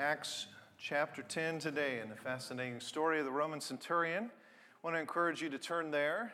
Acts 0.00 0.46
chapter 0.78 1.20
10 1.22 1.58
today 1.58 2.00
in 2.00 2.08
the 2.08 2.16
fascinating 2.16 2.80
story 2.80 3.18
of 3.18 3.26
the 3.26 3.30
Roman 3.30 3.60
centurion. 3.60 4.24
I 4.24 4.78
want 4.82 4.96
to 4.96 5.00
encourage 5.00 5.42
you 5.42 5.50
to 5.50 5.58
turn 5.58 5.90
there 5.90 6.32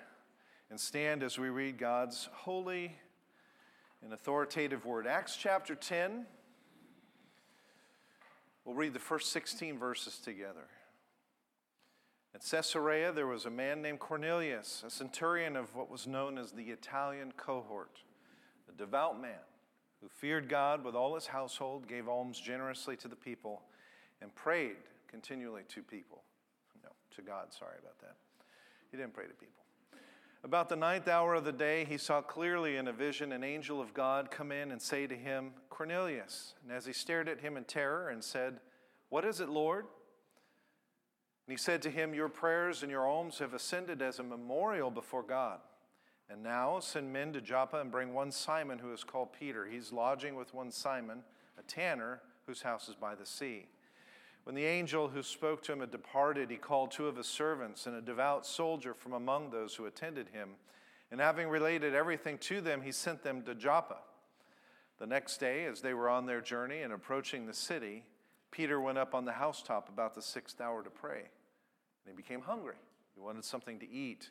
and 0.71 0.79
stand 0.79 1.25
as 1.25 1.37
we 1.37 1.49
read 1.49 1.77
God's 1.77 2.29
holy 2.33 2.95
and 4.05 4.13
authoritative 4.13 4.87
word. 4.87 5.09
Acts 5.09 5.37
chapter 5.37 5.75
10. 5.75 6.27
We'll 8.65 8.77
read 8.77 8.95
the 8.95 9.01
first 9.01 9.33
16 9.33 9.81
verses 9.81 10.19
together. 10.19 10.69
At 12.37 12.43
Caesarea, 12.49 13.11
there 13.11 13.27
was 13.27 13.47
a 13.47 13.51
man 13.51 13.83
named 13.83 13.99
Cornelius, 13.99 14.85
a 14.87 14.91
centurion 14.91 15.57
of 15.57 15.75
what 15.75 15.91
was 15.91 16.07
known 16.07 16.39
as 16.39 16.53
the 16.53 16.71
Italian 16.71 17.33
cohort, 17.37 17.99
a 18.69 18.79
devout 18.79 19.21
man 19.21 19.41
who 20.01 20.09
feared 20.09 20.49
God 20.49 20.85
with 20.85 20.95
all 20.95 21.15
his 21.15 21.27
household, 21.27 21.89
gave 21.89 22.09
alms 22.09 22.39
generously 22.39 22.97
to 22.97 23.09
the 23.09 23.17
people, 23.17 23.63
and 24.21 24.35
prayed 24.35 24.77
continually 25.09 25.63
to 25.69 25.83
people. 25.83 26.23
No, 26.83 26.91
to 27.17 27.23
God, 27.23 27.53
sorry 27.53 27.77
about 27.81 27.99
that. 28.01 28.17
He 28.91 28.97
didn't 28.97 29.15
pray 29.15 29.27
to 29.27 29.35
people. 29.35 29.63
About 30.45 30.69
the 30.69 30.77
ninth 30.77 31.09
hour 31.09 31.35
of 31.35 31.45
the 31.45 31.53
day, 31.53 31.85
he 31.85 31.99
saw 31.99 32.21
clearly 32.21 32.77
in 32.77 32.87
a 32.87 32.93
vision 32.93 33.33
an 33.33 33.43
angel 33.43 33.81
of 33.81 33.93
God 33.93 34.31
come 34.31 34.53
in 34.53 34.71
and 34.71 34.81
say 34.81 35.07
to 35.07 35.17
him, 35.17 35.51
Cornelius. 35.71 36.55
And 36.63 36.71
as 36.71 36.87
he 36.87 36.93
stared 36.93 37.29
at 37.29 37.41
him 37.41 37.57
in 37.57 37.65
terror 37.65 38.11
and 38.11 38.23
said, 38.23 38.61
What 39.09 39.25
is 39.25 39.41
it, 39.41 39.49
Lord? 39.49 39.87
And 41.47 41.53
he 41.53 41.57
said 41.57 41.83
to 41.83 41.91
him, 41.91 42.15
Your 42.15 42.29
prayers 42.29 42.83
and 42.83 42.91
your 42.93 43.09
alms 43.09 43.41
have 43.41 43.55
ascended 43.55 44.03
as 44.03 44.19
a 44.19 44.23
memorial 44.23 44.91
before 44.91 45.23
God. 45.23 45.59
And 46.29 46.43
now 46.43 46.81
send 46.81 47.13
men 47.13 47.33
to 47.35 47.41
Joppa 47.41 47.81
and 47.81 47.91
bring 47.91 48.13
one 48.13 48.33
Simon 48.33 48.79
who 48.79 48.93
is 48.93 49.05
called 49.05 49.33
Peter. 49.33 49.67
He's 49.67 49.93
lodging 49.93 50.35
with 50.35 50.53
one 50.55 50.71
Simon, 50.71 51.23
a 51.59 51.63
tanner, 51.63 52.21
whose 52.47 52.63
house 52.63 52.89
is 52.89 52.95
by 52.95 53.15
the 53.15 53.27
sea. 53.27 53.67
When 54.45 54.55
the 54.55 54.65
angel 54.65 55.09
who 55.09 55.23
spoke 55.23 55.63
to 55.65 55.73
him 55.73 55.81
had 55.81 55.91
departed, 55.91 56.51
he 56.51 56.57
called 56.57 56.93
two 56.93 57.09
of 57.09 57.17
his 57.17 57.27
servants 57.27 57.87
and 57.87 57.97
a 57.97 58.01
devout 58.01 58.47
soldier 58.47 58.95
from 58.95 59.13
among 59.13 59.51
those 59.51 59.75
who 59.75 59.87
attended 59.87 60.29
him. 60.29 60.51
And 61.11 61.21
having 61.21 61.49
related 61.49 61.95
everything 61.95 62.39
to 62.39 62.61
them, 62.61 62.83
he 62.83 62.93
sent 62.93 63.23
them 63.23 63.43
to 63.43 63.55
Joppa. 63.55 63.99
The 64.99 65.07
next 65.07 65.39
day, 65.39 65.65
as 65.67 65.81
they 65.81 65.95
were 65.95 66.09
on 66.09 66.27
their 66.27 66.41
journey 66.41 66.83
and 66.83 66.93
approaching 66.93 67.47
the 67.47 67.53
city, 67.53 68.05
Peter 68.51 68.81
went 68.81 68.99
up 68.99 69.15
on 69.15 69.25
the 69.25 69.33
housetop 69.33 69.89
about 69.89 70.15
the 70.15 70.23
sixth 70.23 70.61
hour 70.61 70.83
to 70.83 70.91
pray. 70.91 71.19
And 71.19 72.09
he 72.09 72.13
became 72.13 72.41
hungry. 72.41 72.77
He 73.15 73.21
wanted 73.21 73.45
something 73.45 73.79
to 73.81 73.91
eat. 73.91 74.31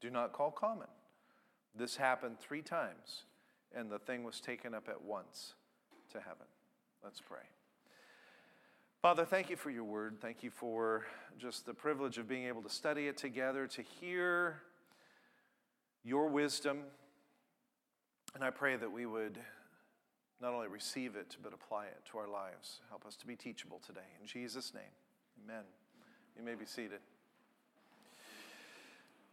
do 0.00 0.10
not 0.10 0.32
call 0.32 0.50
common. 0.50 0.88
This 1.74 1.96
happened 1.96 2.38
three 2.38 2.62
times, 2.62 3.24
and 3.74 3.90
the 3.90 3.98
thing 3.98 4.24
was 4.24 4.40
taken 4.40 4.74
up 4.74 4.88
at 4.88 5.02
once 5.02 5.54
to 6.12 6.18
heaven. 6.18 6.46
Let's 7.04 7.20
pray. 7.20 7.46
Father, 9.00 9.24
thank 9.24 9.48
you 9.48 9.56
for 9.56 9.70
your 9.70 9.84
word. 9.84 10.16
Thank 10.20 10.42
you 10.42 10.50
for 10.50 11.06
just 11.38 11.66
the 11.66 11.74
privilege 11.74 12.18
of 12.18 12.28
being 12.28 12.46
able 12.46 12.62
to 12.62 12.70
study 12.70 13.06
it 13.06 13.16
together, 13.16 13.68
to 13.68 13.82
hear 13.82 14.62
your 16.04 16.28
wisdom. 16.28 16.80
And 18.34 18.42
I 18.42 18.50
pray 18.50 18.76
that 18.76 18.90
we 18.90 19.06
would 19.06 19.38
not 20.40 20.52
only 20.52 20.68
receive 20.68 21.16
it, 21.16 21.36
but 21.42 21.52
apply 21.52 21.86
it 21.86 22.00
to 22.10 22.18
our 22.18 22.28
lives. 22.28 22.80
Help 22.88 23.06
us 23.06 23.14
to 23.16 23.26
be 23.26 23.36
teachable 23.36 23.80
today. 23.84 24.00
In 24.20 24.26
Jesus' 24.26 24.74
name, 24.74 24.82
amen. 25.44 25.64
You 26.36 26.44
may 26.44 26.54
be 26.54 26.66
seated. 26.66 27.00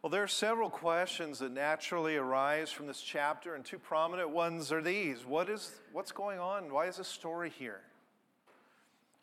Well, 0.05 0.11
there 0.11 0.21
are 0.21 0.27
several 0.27 0.69
questions 0.69 1.39
that 1.39 1.51
naturally 1.51 2.15
arise 2.15 2.69
from 2.69 2.85
this 2.85 3.01
chapter, 3.01 3.55
and 3.55 3.65
two 3.65 3.79
prominent 3.79 4.29
ones 4.29 4.71
are 4.71 4.79
these 4.79 5.25
what 5.25 5.49
is, 5.49 5.71
What's 5.93 6.11
going 6.11 6.37
on? 6.37 6.71
Why 6.71 6.85
is 6.85 6.97
this 6.97 7.07
story 7.07 7.49
here? 7.49 7.81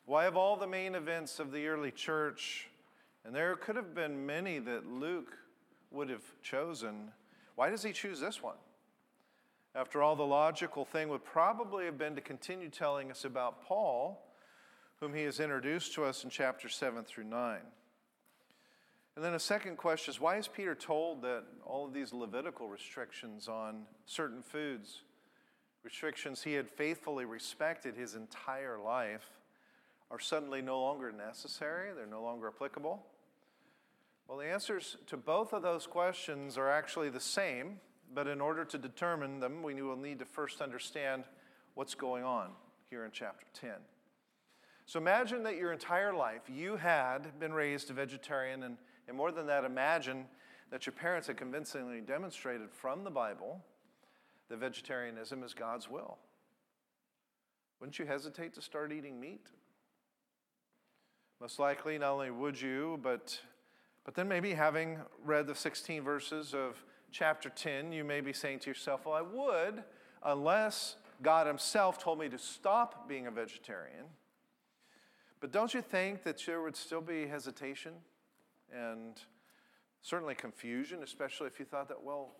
Why, 0.06 0.24
of 0.24 0.36
all 0.36 0.56
the 0.56 0.66
main 0.66 0.96
events 0.96 1.38
of 1.38 1.52
the 1.52 1.68
early 1.68 1.92
church, 1.92 2.68
and 3.24 3.32
there 3.32 3.54
could 3.54 3.76
have 3.76 3.94
been 3.94 4.26
many 4.26 4.58
that 4.58 4.84
Luke 4.84 5.38
would 5.92 6.08
have 6.08 6.24
chosen, 6.42 7.12
why 7.54 7.70
does 7.70 7.84
he 7.84 7.92
choose 7.92 8.18
this 8.18 8.42
one? 8.42 8.56
After 9.76 10.02
all, 10.02 10.16
the 10.16 10.26
logical 10.26 10.84
thing 10.84 11.08
would 11.10 11.24
probably 11.24 11.84
have 11.84 11.96
been 11.96 12.16
to 12.16 12.20
continue 12.20 12.70
telling 12.70 13.08
us 13.12 13.24
about 13.24 13.62
Paul, 13.62 14.20
whom 14.98 15.14
he 15.14 15.22
has 15.22 15.38
introduced 15.38 15.94
to 15.94 16.04
us 16.04 16.24
in 16.24 16.30
chapter 16.30 16.68
7 16.68 17.04
through 17.04 17.26
9. 17.26 17.60
And 19.14 19.24
then 19.24 19.34
a 19.34 19.40
second 19.40 19.76
question 19.76 20.12
is 20.12 20.20
why 20.20 20.36
is 20.38 20.48
Peter 20.48 20.74
told 20.74 21.22
that 21.22 21.44
all 21.64 21.86
of 21.86 21.92
these 21.92 22.12
Levitical 22.12 22.68
restrictions 22.68 23.48
on 23.48 23.82
certain 24.06 24.42
foods, 24.42 25.02
restrictions 25.82 26.42
he 26.42 26.54
had 26.54 26.70
faithfully 26.70 27.24
respected 27.24 27.94
his 27.94 28.14
entire 28.14 28.78
life, 28.78 29.28
are 30.10 30.18
suddenly 30.18 30.62
no 30.62 30.80
longer 30.80 31.12
necessary? 31.12 31.90
They're 31.94 32.06
no 32.06 32.22
longer 32.22 32.48
applicable? 32.48 33.04
Well, 34.28 34.38
the 34.38 34.46
answers 34.46 34.96
to 35.08 35.16
both 35.16 35.52
of 35.52 35.62
those 35.62 35.86
questions 35.86 36.56
are 36.56 36.70
actually 36.70 37.10
the 37.10 37.20
same, 37.20 37.80
but 38.14 38.26
in 38.26 38.40
order 38.40 38.64
to 38.64 38.78
determine 38.78 39.40
them, 39.40 39.62
we 39.62 39.80
will 39.82 39.96
need 39.96 40.18
to 40.20 40.24
first 40.24 40.60
understand 40.60 41.24
what's 41.74 41.94
going 41.94 42.24
on 42.24 42.50
here 42.88 43.04
in 43.04 43.10
chapter 43.10 43.46
10. 43.54 43.70
So 44.86 44.98
imagine 44.98 45.42
that 45.44 45.56
your 45.56 45.72
entire 45.72 46.14
life 46.14 46.42
you 46.48 46.76
had 46.76 47.38
been 47.38 47.52
raised 47.52 47.90
a 47.90 47.94
vegetarian 47.94 48.62
and 48.62 48.76
and 49.08 49.16
more 49.16 49.32
than 49.32 49.46
that, 49.46 49.64
imagine 49.64 50.26
that 50.70 50.86
your 50.86 50.92
parents 50.92 51.26
had 51.26 51.36
convincingly 51.36 52.00
demonstrated 52.00 52.70
from 52.70 53.04
the 53.04 53.10
Bible 53.10 53.62
that 54.48 54.58
vegetarianism 54.58 55.42
is 55.42 55.54
God's 55.54 55.88
will. 55.88 56.18
Wouldn't 57.80 57.98
you 57.98 58.06
hesitate 58.06 58.54
to 58.54 58.62
start 58.62 58.92
eating 58.92 59.20
meat? 59.20 59.48
Most 61.40 61.58
likely, 61.58 61.98
not 61.98 62.12
only 62.12 62.30
would 62.30 62.60
you, 62.60 63.00
but, 63.02 63.40
but 64.04 64.14
then 64.14 64.28
maybe 64.28 64.54
having 64.54 64.98
read 65.24 65.46
the 65.46 65.54
16 65.54 66.02
verses 66.04 66.54
of 66.54 66.82
chapter 67.10 67.50
10, 67.50 67.92
you 67.92 68.04
may 68.04 68.20
be 68.20 68.32
saying 68.32 68.60
to 68.60 68.70
yourself, 68.70 69.04
Well, 69.04 69.14
I 69.14 69.22
would, 69.22 69.82
unless 70.22 70.96
God 71.22 71.46
Himself 71.46 71.98
told 71.98 72.18
me 72.18 72.28
to 72.28 72.38
stop 72.38 73.08
being 73.08 73.26
a 73.26 73.30
vegetarian. 73.30 74.06
But 75.40 75.50
don't 75.50 75.74
you 75.74 75.82
think 75.82 76.22
that 76.22 76.40
there 76.46 76.62
would 76.62 76.76
still 76.76 77.00
be 77.00 77.26
hesitation? 77.26 77.92
And 78.72 79.20
certainly 80.00 80.34
confusion, 80.34 81.02
especially 81.02 81.46
if 81.46 81.58
you 81.58 81.64
thought 81.64 81.88
that, 81.88 82.02
well, 82.02 82.36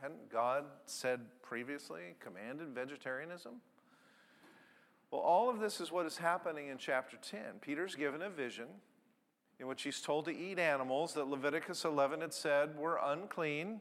hadn't 0.00 0.30
God 0.30 0.64
said 0.86 1.20
previously, 1.42 2.14
commanded 2.20 2.68
vegetarianism? 2.68 3.54
Well, 5.10 5.20
all 5.20 5.50
of 5.50 5.58
this 5.58 5.80
is 5.80 5.90
what 5.90 6.06
is 6.06 6.16
happening 6.16 6.68
in 6.68 6.78
chapter 6.78 7.16
10. 7.20 7.40
Peter's 7.60 7.94
given 7.94 8.22
a 8.22 8.30
vision 8.30 8.66
in 9.58 9.66
which 9.66 9.82
he's 9.82 10.00
told 10.00 10.24
to 10.24 10.36
eat 10.36 10.58
animals 10.58 11.12
that 11.14 11.26
Leviticus 11.26 11.84
11 11.84 12.20
had 12.22 12.32
said 12.32 12.78
were 12.78 12.98
unclean, 13.04 13.80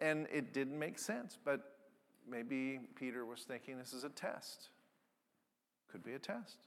and 0.00 0.28
it 0.32 0.52
didn't 0.52 0.78
make 0.78 0.98
sense. 0.98 1.38
But 1.44 1.76
maybe 2.28 2.80
Peter 2.94 3.24
was 3.24 3.42
thinking 3.42 3.78
this 3.78 3.92
is 3.92 4.04
a 4.04 4.10
test. 4.10 4.68
Could 5.90 6.04
be 6.04 6.12
a 6.12 6.18
test. 6.18 6.58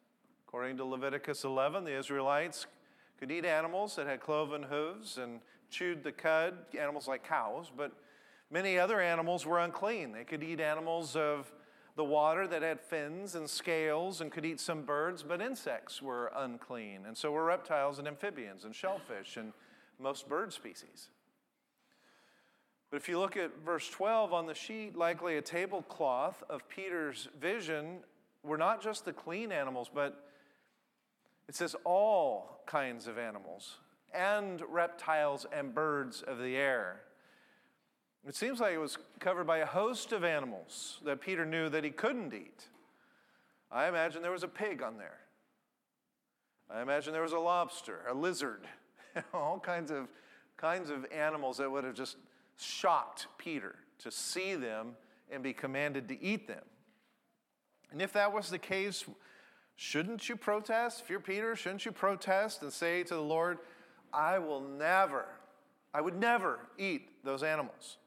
According 0.48 0.78
to 0.78 0.86
Leviticus 0.86 1.46
11, 1.46 1.86
the 1.86 1.98
Israelites 1.98 2.66
could 3.24 3.32
eat 3.32 3.46
animals 3.46 3.96
that 3.96 4.06
had 4.06 4.20
cloven 4.20 4.64
hooves 4.64 5.18
and 5.18 5.40
chewed 5.70 6.04
the 6.04 6.12
cud, 6.12 6.56
animals 6.78 7.08
like 7.08 7.26
cows, 7.26 7.72
but 7.74 7.94
many 8.52 8.78
other 8.78 9.00
animals 9.00 9.46
were 9.46 9.60
unclean. 9.60 10.12
They 10.12 10.26
could 10.26 10.44
eat 10.44 10.60
animals 10.60 11.16
of 11.16 11.50
the 11.96 12.04
water 12.04 12.48
that 12.50 12.62
had 12.62 12.82
fins 12.82 13.36
and 13.36 13.50
scales 13.50 14.20
and 14.20 14.30
could 14.30 14.44
eat 14.44 14.60
some 14.60 14.82
birds, 14.82 15.24
but 15.24 15.42
insects 15.42 16.02
were 16.02 16.34
unclean. 16.36 17.06
And 17.08 17.18
so 17.18 17.32
were 17.32 17.46
reptiles 17.46 17.98
and 17.98 18.10
amphibians 18.10 18.66
and 18.66 18.76
shellfish 18.76 19.38
and 19.38 19.54
most 20.02 20.28
bird 20.28 20.52
species. 20.52 21.08
But 22.92 22.98
if 22.98 23.08
you 23.08 23.20
look 23.20 23.38
at 23.38 23.52
verse 23.64 23.90
12 23.90 24.34
on 24.34 24.48
the 24.48 24.54
sheet, 24.54 24.98
likely 24.98 25.38
a 25.38 25.42
tablecloth 25.42 26.44
of 26.50 26.68
Peter's 26.68 27.30
vision 27.40 28.00
were 28.44 28.58
not 28.58 28.84
just 28.84 29.06
the 29.06 29.14
clean 29.14 29.54
animals, 29.54 29.90
but 29.96 30.26
it 31.48 31.56
says 31.56 31.76
all 31.84 32.62
kinds 32.66 33.08
of 33.08 33.18
animals 33.18 33.78
and 34.14 34.62
reptiles 34.70 35.46
and 35.52 35.74
birds 35.74 36.22
of 36.22 36.38
the 36.38 36.56
air. 36.56 37.02
It 38.28 38.36
seems 38.36 38.60
like 38.60 38.74
it 38.74 38.78
was 38.78 38.98
covered 39.20 39.46
by 39.46 39.58
a 39.60 39.66
host 39.66 40.14
of 40.14 40.24
animals 40.24 41.00
that 41.04 41.20
Peter 41.20 41.46
knew 41.46 41.68
that 41.70 41.84
he 41.84 41.90
couldn't 41.90 42.34
eat. 42.34 42.68
I 43.72 43.88
imagine 43.88 44.22
there 44.22 44.32
was 44.32 44.44
a 44.44 44.48
pig 44.48 44.82
on 44.82 44.98
there, 44.98 45.20
I 46.70 46.82
imagine 46.82 47.14
there 47.14 47.22
was 47.22 47.34
a 47.34 47.40
lobster, 47.40 48.00
a 48.10 48.14
lizard, 48.14 48.68
all 49.34 49.60
kinds 49.60 49.92
of, 49.92 50.08
kinds 50.58 50.90
of 50.90 51.06
animals 51.12 51.58
that 51.58 51.70
would 51.70 51.84
have 51.84 51.94
just 51.94 52.18
shocked 52.58 53.28
Peter 53.38 53.76
to 54.00 54.10
see 54.10 54.56
them 54.56 54.94
and 55.32 55.44
be 55.44 55.54
commanded 55.54 56.08
to 56.10 56.22
eat 56.22 56.48
them. 56.48 56.64
And 57.92 58.02
if 58.02 58.14
that 58.14 58.34
was 58.34 58.50
the 58.50 58.58
case, 58.58 59.06
shouldn't 59.76 60.30
you 60.30 60.36
protest? 60.36 61.02
If 61.02 61.10
you're 61.10 61.20
Peter, 61.20 61.56
shouldn't 61.56 61.86
you 61.86 61.92
protest 61.92 62.62
and 62.62 62.72
say 62.72 63.04
to 63.04 63.16
the 63.16 63.22
Lord, 63.22 63.60
I 64.14 64.40
will 64.40 64.62
never, 64.62 65.26
I 65.94 66.02
would 66.02 66.20
never 66.20 66.60
eat 66.78 67.10
those 67.24 67.44
animals? 67.44 67.98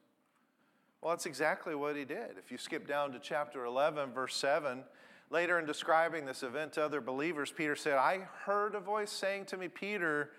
Well, 1.00 1.12
that's 1.14 1.26
exactly 1.26 1.74
what 1.74 1.96
he 1.96 2.04
did. 2.04 2.36
If 2.38 2.50
you 2.50 2.58
skip 2.58 2.88
down 2.88 3.12
to 3.12 3.18
chapter 3.18 3.64
11, 3.64 4.12
verse 4.12 4.34
7, 4.36 4.82
later 5.30 5.58
in 5.58 5.66
describing 5.66 6.26
this 6.26 6.42
event 6.42 6.72
to 6.74 6.84
other 6.84 7.00
believers, 7.00 7.52
Peter 7.52 7.76
said, 7.76 7.94
I 7.94 8.26
heard 8.44 8.74
a 8.74 8.80
voice 8.80 9.12
saying 9.12 9.44
to 9.46 9.56
me, 9.56 9.68
Peter, 9.68 10.30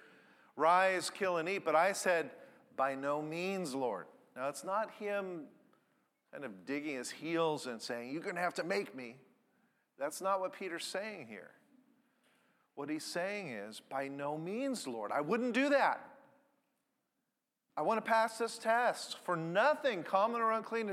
rise, 0.56 1.10
kill, 1.10 1.38
and 1.38 1.48
eat. 1.48 1.64
But 1.64 1.76
I 1.76 1.94
said, 1.94 2.32
By 2.76 2.96
no 2.96 3.22
means, 3.22 3.74
Lord. 3.74 4.08
Now, 4.36 4.50
it's 4.50 4.64
not 4.64 4.92
him 5.00 5.44
kind 6.32 6.44
of 6.44 6.66
digging 6.66 6.96
his 6.96 7.10
heels 7.10 7.68
and 7.68 7.82
saying, 7.82 8.12
You're 8.12 8.22
going 8.22 8.36
to 8.36 8.42
have 8.42 8.56
to 8.56 8.64
make 8.64 8.96
me. 8.96 9.16
That's 10.00 10.22
not 10.22 10.40
what 10.40 10.54
Peter's 10.54 10.86
saying 10.86 11.28
here. 11.28 11.52
What 12.76 12.90
he's 12.90 13.04
saying 13.04 13.50
is, 13.50 13.80
By 13.80 14.08
no 14.08 14.38
means, 14.38 14.88
Lord. 14.88 15.12
I 15.12 15.22
wouldn't 15.22 15.54
do 15.54 15.70
that. 15.70 16.02
I 17.76 17.82
want 17.82 18.04
to 18.04 18.10
pass 18.10 18.38
this 18.38 18.58
test. 18.58 19.18
For 19.24 19.36
nothing 19.36 20.04
common 20.04 20.42
or 20.42 20.52
unclean 20.52 20.92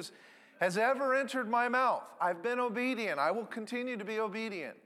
has 0.60 0.78
ever 0.78 1.14
entered 1.14 1.48
my 1.48 1.68
mouth. 1.68 2.04
I've 2.20 2.42
been 2.42 2.60
obedient. 2.60 3.18
I 3.18 3.30
will 3.30 3.46
continue 3.46 3.96
to 3.96 4.04
be 4.04 4.18
obedient. 4.18 4.76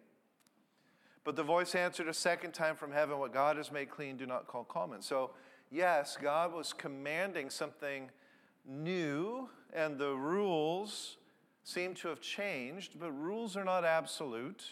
But 1.25 1.37
the 1.37 1.43
voice 1.43 1.75
answered 1.75 2.09
a 2.09 2.15
second 2.15 2.53
time 2.53 2.75
from 2.75 2.91
heaven, 2.91 3.19
What 3.19 3.33
God 3.33 3.57
has 3.59 3.71
made 3.71 3.91
clean, 3.91 4.17
do 4.17 4.27
not 4.27 4.47
call 4.47 4.65
common. 4.65 5.03
So, 5.03 5.33
yes, 5.71 6.17
God 6.21 6.53
was 6.53 6.73
commanding 6.73 7.51
something 7.51 8.11
new, 8.67 9.49
and 9.73 9.99
the 9.99 10.15
rules 10.15 11.19
seem 11.69 11.93
to 11.93 12.09
have 12.09 12.21
changed, 12.23 12.99
but 12.99 13.13
rules 13.13 13.55
are 13.55 13.65
not 13.65 13.85
absolute. 13.85 14.65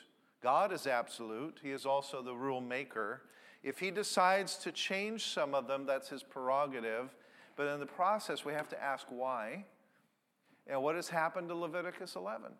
God 0.43 0.72
is 0.72 0.87
absolute, 0.87 1.58
He 1.62 1.70
is 1.70 1.84
also 1.84 2.22
the 2.22 2.34
rule 2.34 2.62
maker. 2.62 3.22
If 3.62 3.78
He 3.78 3.90
decides 3.90 4.56
to 4.58 4.72
change 4.72 5.26
some 5.26 5.54
of 5.54 5.66
them, 5.66 5.84
that's 5.84 6.08
His 6.08 6.22
prerogative. 6.22 7.14
But 7.54 7.66
in 7.69 7.81
the 7.81 7.87
process, 7.87 8.46
we 8.46 8.54
have 8.54 8.69
to 8.70 8.82
ask 8.82 9.06
why. 9.10 9.66
And 10.66 10.82
what 10.82 10.96
has 10.96 11.08
happened 11.08 11.50
to 11.50 11.54
Leviticus 11.54 12.16
11? 12.16 12.52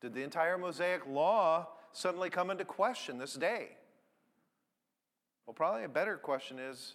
Did 0.00 0.14
the 0.14 0.22
entire 0.22 0.58
Mosaic 0.58 1.06
law 1.06 1.68
suddenly 1.92 2.28
come 2.28 2.50
into 2.50 2.64
question 2.64 3.18
this 3.18 3.34
day? 3.34 3.76
Well, 5.46 5.54
probably 5.54 5.84
a 5.84 5.88
better 5.88 6.16
question 6.16 6.58
is 6.58 6.94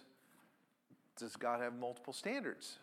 Does 1.16 1.36
God 1.36 1.62
have 1.62 1.72
multiple 1.74 2.12
standards? 2.12 2.78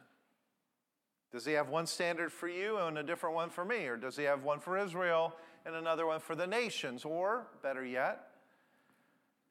Does 1.36 1.44
he 1.44 1.52
have 1.52 1.68
one 1.68 1.86
standard 1.86 2.32
for 2.32 2.48
you 2.48 2.78
and 2.78 2.98
a 2.98 3.04
different 3.04 3.36
one 3.36 3.50
for 3.50 3.66
me? 3.66 3.88
Or 3.88 3.98
does 3.98 4.16
he 4.16 4.24
have 4.24 4.44
one 4.44 4.62
for 4.62 4.78
Israel 4.78 5.36
and 5.66 5.76
another 5.76 6.06
one 6.06 6.22
for 6.22 6.34
the 6.34 6.48
nations? 6.48 7.04
Or, 7.04 7.48
better 7.62 7.84
yet, 7.84 8.28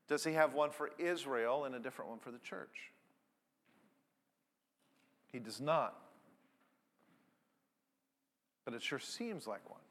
does 0.08 0.24
he 0.24 0.32
have 0.32 0.54
one 0.54 0.70
for 0.70 0.92
Israel 0.98 1.66
and 1.66 1.74
a 1.74 1.78
different 1.78 2.10
one 2.10 2.20
for 2.20 2.30
the 2.30 2.38
church? 2.38 2.90
He 5.30 5.38
does 5.38 5.60
not. 5.60 5.94
But 8.64 8.72
it 8.72 8.82
sure 8.82 8.98
seems 8.98 9.46
like 9.46 9.68
one 9.68 9.82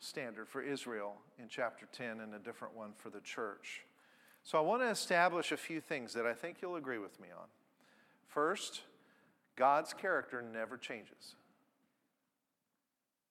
standard 0.00 0.48
for 0.48 0.62
Israel 0.62 1.14
in 1.38 1.46
chapter 1.48 1.86
10 1.92 2.18
and 2.18 2.34
a 2.34 2.40
different 2.40 2.74
one 2.74 2.90
for 2.96 3.10
the 3.10 3.20
church. 3.20 3.84
So 4.42 4.58
I 4.58 4.62
want 4.62 4.82
to 4.82 4.88
establish 4.88 5.52
a 5.52 5.56
few 5.56 5.80
things 5.80 6.12
that 6.14 6.26
I 6.26 6.34
think 6.34 6.56
you'll 6.60 6.74
agree 6.74 6.98
with 6.98 7.20
me 7.20 7.28
on. 7.30 7.46
First, 8.26 8.82
God's 9.58 9.92
character 9.92 10.40
never 10.40 10.76
changes. 10.76 11.34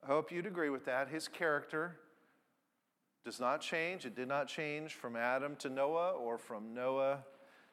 I 0.03 0.07
hope 0.07 0.31
you'd 0.31 0.45
agree 0.45 0.69
with 0.69 0.85
that. 0.85 1.07
His 1.07 1.29
character 1.29 1.95
does 3.23 3.39
not 3.39 3.61
change. 3.61 4.05
It 4.05 4.15
did 4.15 4.27
not 4.27 4.47
change 4.47 4.93
from 4.93 5.15
Adam 5.15 5.55
to 5.59 5.69
Noah 5.69 6.11
or 6.11 6.37
from 6.37 6.73
Noah 6.73 7.19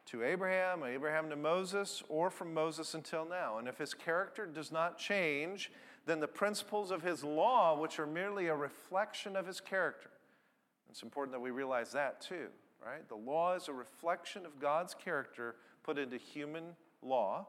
to 0.07 0.23
Abraham, 0.23 0.85
Abraham 0.85 1.31
to 1.31 1.37
Moses, 1.37 2.03
or 2.09 2.31
from 2.31 2.55
Moses 2.55 2.95
until 2.95 3.27
now. 3.27 3.59
And 3.59 3.67
if 3.67 3.79
his 3.79 3.93
character 3.93 4.47
does 4.47 4.71
not 4.71 4.99
change, 4.99 5.73
then 6.07 6.21
the 6.21 6.29
principles 6.29 6.91
of 6.91 7.03
his 7.03 7.25
law, 7.25 7.77
which 7.79 7.99
are 7.99 8.07
merely 8.07 8.47
a 8.47 8.55
reflection 8.55 9.35
of 9.35 9.47
his 9.47 9.61
character. 9.61 10.11
It's 10.91 11.03
important 11.03 11.33
that 11.33 11.41
we 11.41 11.51
realize 11.51 11.91
that 11.93 12.21
too, 12.21 12.49
right? 12.85 13.09
The 13.09 13.17
law 13.17 13.55
is 13.57 13.67
a 13.67 13.73
reflection 13.73 14.47
of 14.47 14.61
God's 14.61 14.95
character 14.95 15.57
put 15.83 15.99
into 15.99 16.19
human 16.19 16.77
law. 17.03 17.49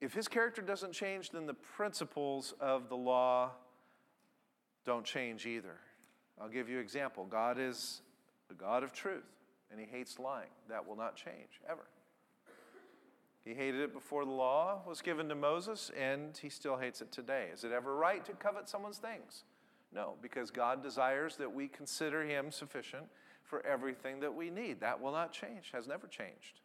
If 0.00 0.14
his 0.14 0.28
character 0.28 0.62
doesn't 0.62 0.92
change, 0.92 1.30
then 1.30 1.46
the 1.46 1.54
principles 1.54 2.54
of 2.60 2.88
the 2.88 2.96
law 2.96 3.50
don't 4.86 5.04
change 5.04 5.46
either. 5.46 5.76
I'll 6.40 6.48
give 6.48 6.68
you 6.68 6.76
an 6.76 6.82
example. 6.82 7.26
God 7.28 7.58
is 7.58 8.00
the 8.48 8.54
God 8.54 8.82
of 8.82 8.92
truth, 8.92 9.28
and 9.70 9.78
he 9.78 9.86
hates 9.86 10.18
lying. 10.18 10.48
That 10.68 10.86
will 10.86 10.96
not 10.96 11.16
change 11.16 11.60
ever. 11.68 11.86
He 13.44 13.54
hated 13.54 13.80
it 13.80 13.92
before 13.92 14.24
the 14.24 14.30
law 14.30 14.80
was 14.86 15.02
given 15.02 15.28
to 15.28 15.34
Moses, 15.34 15.90
and 15.98 16.36
he 16.36 16.48
still 16.48 16.76
hates 16.76 17.00
it 17.00 17.12
today. 17.12 17.48
Is 17.52 17.64
it 17.64 17.72
ever 17.72 17.94
right 17.94 18.24
to 18.24 18.32
covet 18.32 18.68
someone's 18.68 18.98
things? 18.98 19.44
No, 19.92 20.14
because 20.22 20.50
God 20.50 20.82
desires 20.82 21.36
that 21.36 21.52
we 21.52 21.68
consider 21.68 22.22
him 22.22 22.50
sufficient 22.50 23.04
for 23.42 23.64
everything 23.66 24.20
that 24.20 24.34
we 24.34 24.50
need. 24.50 24.80
That 24.80 25.00
will 25.00 25.12
not 25.12 25.32
change, 25.32 25.72
has 25.72 25.88
never 25.88 26.06
changed. 26.06 26.59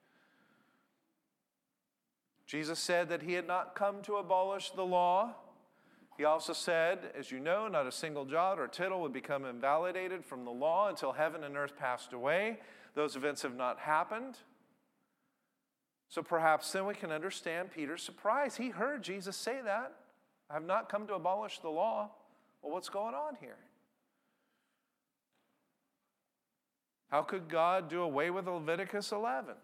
Jesus 2.45 2.79
said 2.79 3.09
that 3.09 3.23
he 3.23 3.33
had 3.33 3.47
not 3.47 3.75
come 3.75 4.01
to 4.03 4.17
abolish 4.17 4.71
the 4.71 4.83
law. 4.83 5.35
He 6.17 6.23
also 6.23 6.53
said, 6.53 7.11
as 7.17 7.31
you 7.31 7.39
know, 7.39 7.67
not 7.67 7.87
a 7.87 7.91
single 7.91 8.25
jot 8.25 8.59
or 8.59 8.67
tittle 8.67 9.01
would 9.01 9.11
become 9.11 9.45
invalidated 9.45 10.23
from 10.23 10.45
the 10.45 10.51
law 10.51 10.89
until 10.89 11.11
heaven 11.11 11.43
and 11.43 11.57
earth 11.57 11.75
passed 11.77 12.13
away. 12.13 12.59
Those 12.93 13.15
events 13.15 13.41
have 13.41 13.55
not 13.55 13.79
happened. 13.79 14.37
So 16.07 16.21
perhaps 16.21 16.71
then 16.71 16.85
we 16.85 16.93
can 16.93 17.11
understand 17.11 17.71
Peter's 17.71 18.03
surprise. 18.03 18.55
He 18.55 18.69
heard 18.69 19.03
Jesus 19.03 19.35
say 19.35 19.59
that. 19.65 19.93
I 20.49 20.53
have 20.53 20.65
not 20.65 20.87
come 20.87 21.07
to 21.07 21.15
abolish 21.15 21.59
the 21.59 21.69
law. 21.69 22.11
Well, 22.61 22.71
what's 22.71 22.89
going 22.89 23.15
on 23.15 23.35
here? 23.41 23.57
How 27.09 27.23
could 27.23 27.49
God 27.49 27.89
do 27.89 28.01
away 28.01 28.29
with 28.29 28.47
Leviticus 28.47 29.11
11? 29.11 29.55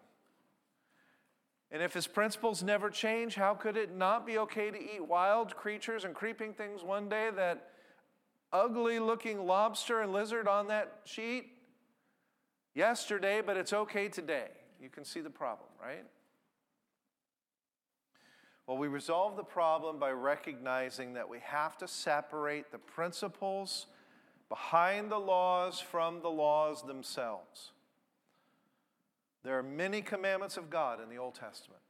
And 1.71 1.81
if 1.81 1.93
his 1.93 2.05
principles 2.05 2.61
never 2.61 2.89
change, 2.89 3.35
how 3.35 3.53
could 3.53 3.77
it 3.77 3.95
not 3.95 4.25
be 4.25 4.37
okay 4.39 4.71
to 4.71 4.77
eat 4.77 5.07
wild 5.07 5.55
creatures 5.55 6.03
and 6.03 6.13
creeping 6.13 6.53
things 6.53 6.83
one 6.83 7.07
day? 7.07 7.29
That 7.33 7.69
ugly 8.51 8.99
looking 8.99 9.45
lobster 9.45 10.01
and 10.01 10.11
lizard 10.11 10.47
on 10.47 10.67
that 10.67 10.99
sheet 11.05 11.53
yesterday, 12.75 13.41
but 13.41 13.55
it's 13.55 13.71
okay 13.71 14.09
today. 14.09 14.49
You 14.81 14.89
can 14.89 15.05
see 15.05 15.21
the 15.21 15.29
problem, 15.29 15.69
right? 15.81 16.03
Well, 18.67 18.77
we 18.77 18.87
resolve 18.87 19.37
the 19.37 19.43
problem 19.43 19.97
by 19.97 20.11
recognizing 20.11 21.13
that 21.13 21.27
we 21.27 21.39
have 21.39 21.77
to 21.77 21.87
separate 21.87 22.71
the 22.71 22.77
principles 22.77 23.87
behind 24.49 25.09
the 25.09 25.19
laws 25.19 25.79
from 25.79 26.21
the 26.21 26.29
laws 26.29 26.83
themselves. 26.83 27.71
There 29.43 29.57
are 29.57 29.63
many 29.63 30.01
commandments 30.01 30.57
of 30.57 30.69
God 30.69 31.01
in 31.01 31.09
the 31.09 31.17
Old 31.17 31.35
Testament. 31.35 31.81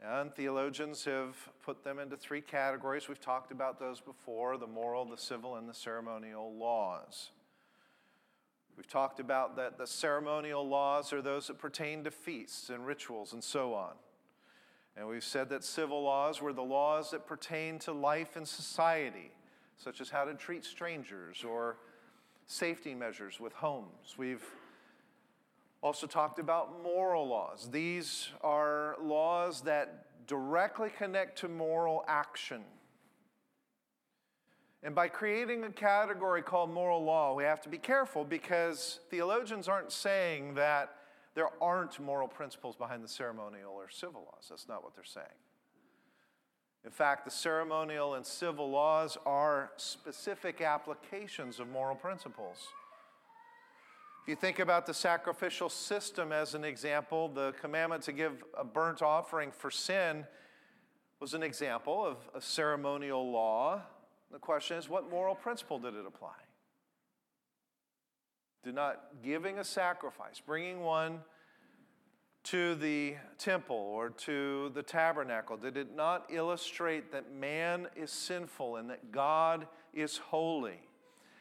And 0.00 0.32
theologians 0.32 1.04
have 1.06 1.36
put 1.64 1.82
them 1.82 1.98
into 1.98 2.16
three 2.16 2.40
categories. 2.40 3.08
We've 3.08 3.20
talked 3.20 3.50
about 3.50 3.80
those 3.80 4.00
before 4.00 4.56
the 4.56 4.66
moral, 4.66 5.04
the 5.04 5.16
civil, 5.16 5.56
and 5.56 5.68
the 5.68 5.74
ceremonial 5.74 6.54
laws. 6.54 7.30
We've 8.76 8.86
talked 8.86 9.18
about 9.18 9.56
that 9.56 9.76
the 9.76 9.88
ceremonial 9.88 10.66
laws 10.68 11.12
are 11.12 11.20
those 11.20 11.48
that 11.48 11.58
pertain 11.58 12.04
to 12.04 12.12
feasts 12.12 12.70
and 12.70 12.86
rituals 12.86 13.32
and 13.32 13.42
so 13.42 13.74
on. 13.74 13.94
And 14.96 15.08
we've 15.08 15.24
said 15.24 15.48
that 15.48 15.64
civil 15.64 16.02
laws 16.02 16.40
were 16.40 16.52
the 16.52 16.62
laws 16.62 17.10
that 17.10 17.26
pertain 17.26 17.80
to 17.80 17.92
life 17.92 18.36
in 18.36 18.46
society, 18.46 19.32
such 19.76 20.00
as 20.00 20.10
how 20.10 20.24
to 20.24 20.34
treat 20.34 20.64
strangers 20.64 21.42
or 21.42 21.76
safety 22.46 22.94
measures 22.94 23.40
with 23.40 23.52
homes. 23.52 24.14
We've 24.16 24.44
also 25.82 26.06
talked 26.06 26.38
about 26.38 26.82
moral 26.82 27.28
laws. 27.28 27.68
These 27.70 28.28
are 28.42 28.96
laws 29.00 29.62
that 29.62 30.26
directly 30.26 30.90
connect 30.96 31.38
to 31.38 31.48
moral 31.48 32.04
action. 32.08 32.62
And 34.82 34.94
by 34.94 35.08
creating 35.08 35.64
a 35.64 35.70
category 35.70 36.42
called 36.42 36.70
moral 36.70 37.02
law, 37.02 37.34
we 37.34 37.44
have 37.44 37.60
to 37.62 37.68
be 37.68 37.78
careful 37.78 38.24
because 38.24 39.00
theologians 39.10 39.68
aren't 39.68 39.90
saying 39.90 40.54
that 40.54 40.94
there 41.34 41.48
aren't 41.60 41.98
moral 42.00 42.28
principles 42.28 42.76
behind 42.76 43.02
the 43.02 43.08
ceremonial 43.08 43.72
or 43.72 43.88
civil 43.88 44.22
laws. 44.22 44.46
That's 44.48 44.68
not 44.68 44.82
what 44.84 44.94
they're 44.94 45.04
saying. 45.04 45.26
In 46.84 46.90
fact, 46.90 47.24
the 47.24 47.30
ceremonial 47.30 48.14
and 48.14 48.24
civil 48.24 48.70
laws 48.70 49.18
are 49.26 49.72
specific 49.76 50.60
applications 50.60 51.60
of 51.60 51.68
moral 51.68 51.96
principles. 51.96 52.68
You 54.28 54.36
think 54.36 54.58
about 54.58 54.84
the 54.84 54.92
sacrificial 54.92 55.70
system 55.70 56.32
as 56.32 56.54
an 56.54 56.62
example, 56.62 57.30
the 57.30 57.54
commandment 57.62 58.02
to 58.02 58.12
give 58.12 58.44
a 58.54 58.62
burnt 58.62 59.00
offering 59.00 59.50
for 59.50 59.70
sin 59.70 60.26
was 61.18 61.32
an 61.32 61.42
example 61.42 62.04
of 62.04 62.18
a 62.34 62.40
ceremonial 62.42 63.32
law. 63.32 63.80
The 64.30 64.38
question 64.38 64.76
is, 64.76 64.86
what 64.86 65.08
moral 65.08 65.34
principle 65.34 65.78
did 65.78 65.94
it 65.94 66.04
apply? 66.06 66.34
Did 68.64 68.74
not 68.74 69.00
giving 69.24 69.60
a 69.60 69.64
sacrifice, 69.64 70.42
bringing 70.44 70.82
one 70.82 71.20
to 72.44 72.74
the 72.74 73.14
temple 73.38 73.76
or 73.76 74.10
to 74.10 74.70
the 74.74 74.82
tabernacle, 74.82 75.56
did 75.56 75.78
it 75.78 75.96
not 75.96 76.26
illustrate 76.28 77.12
that 77.12 77.32
man 77.32 77.88
is 77.96 78.10
sinful 78.10 78.76
and 78.76 78.90
that 78.90 79.10
God 79.10 79.66
is 79.94 80.18
holy? 80.18 80.82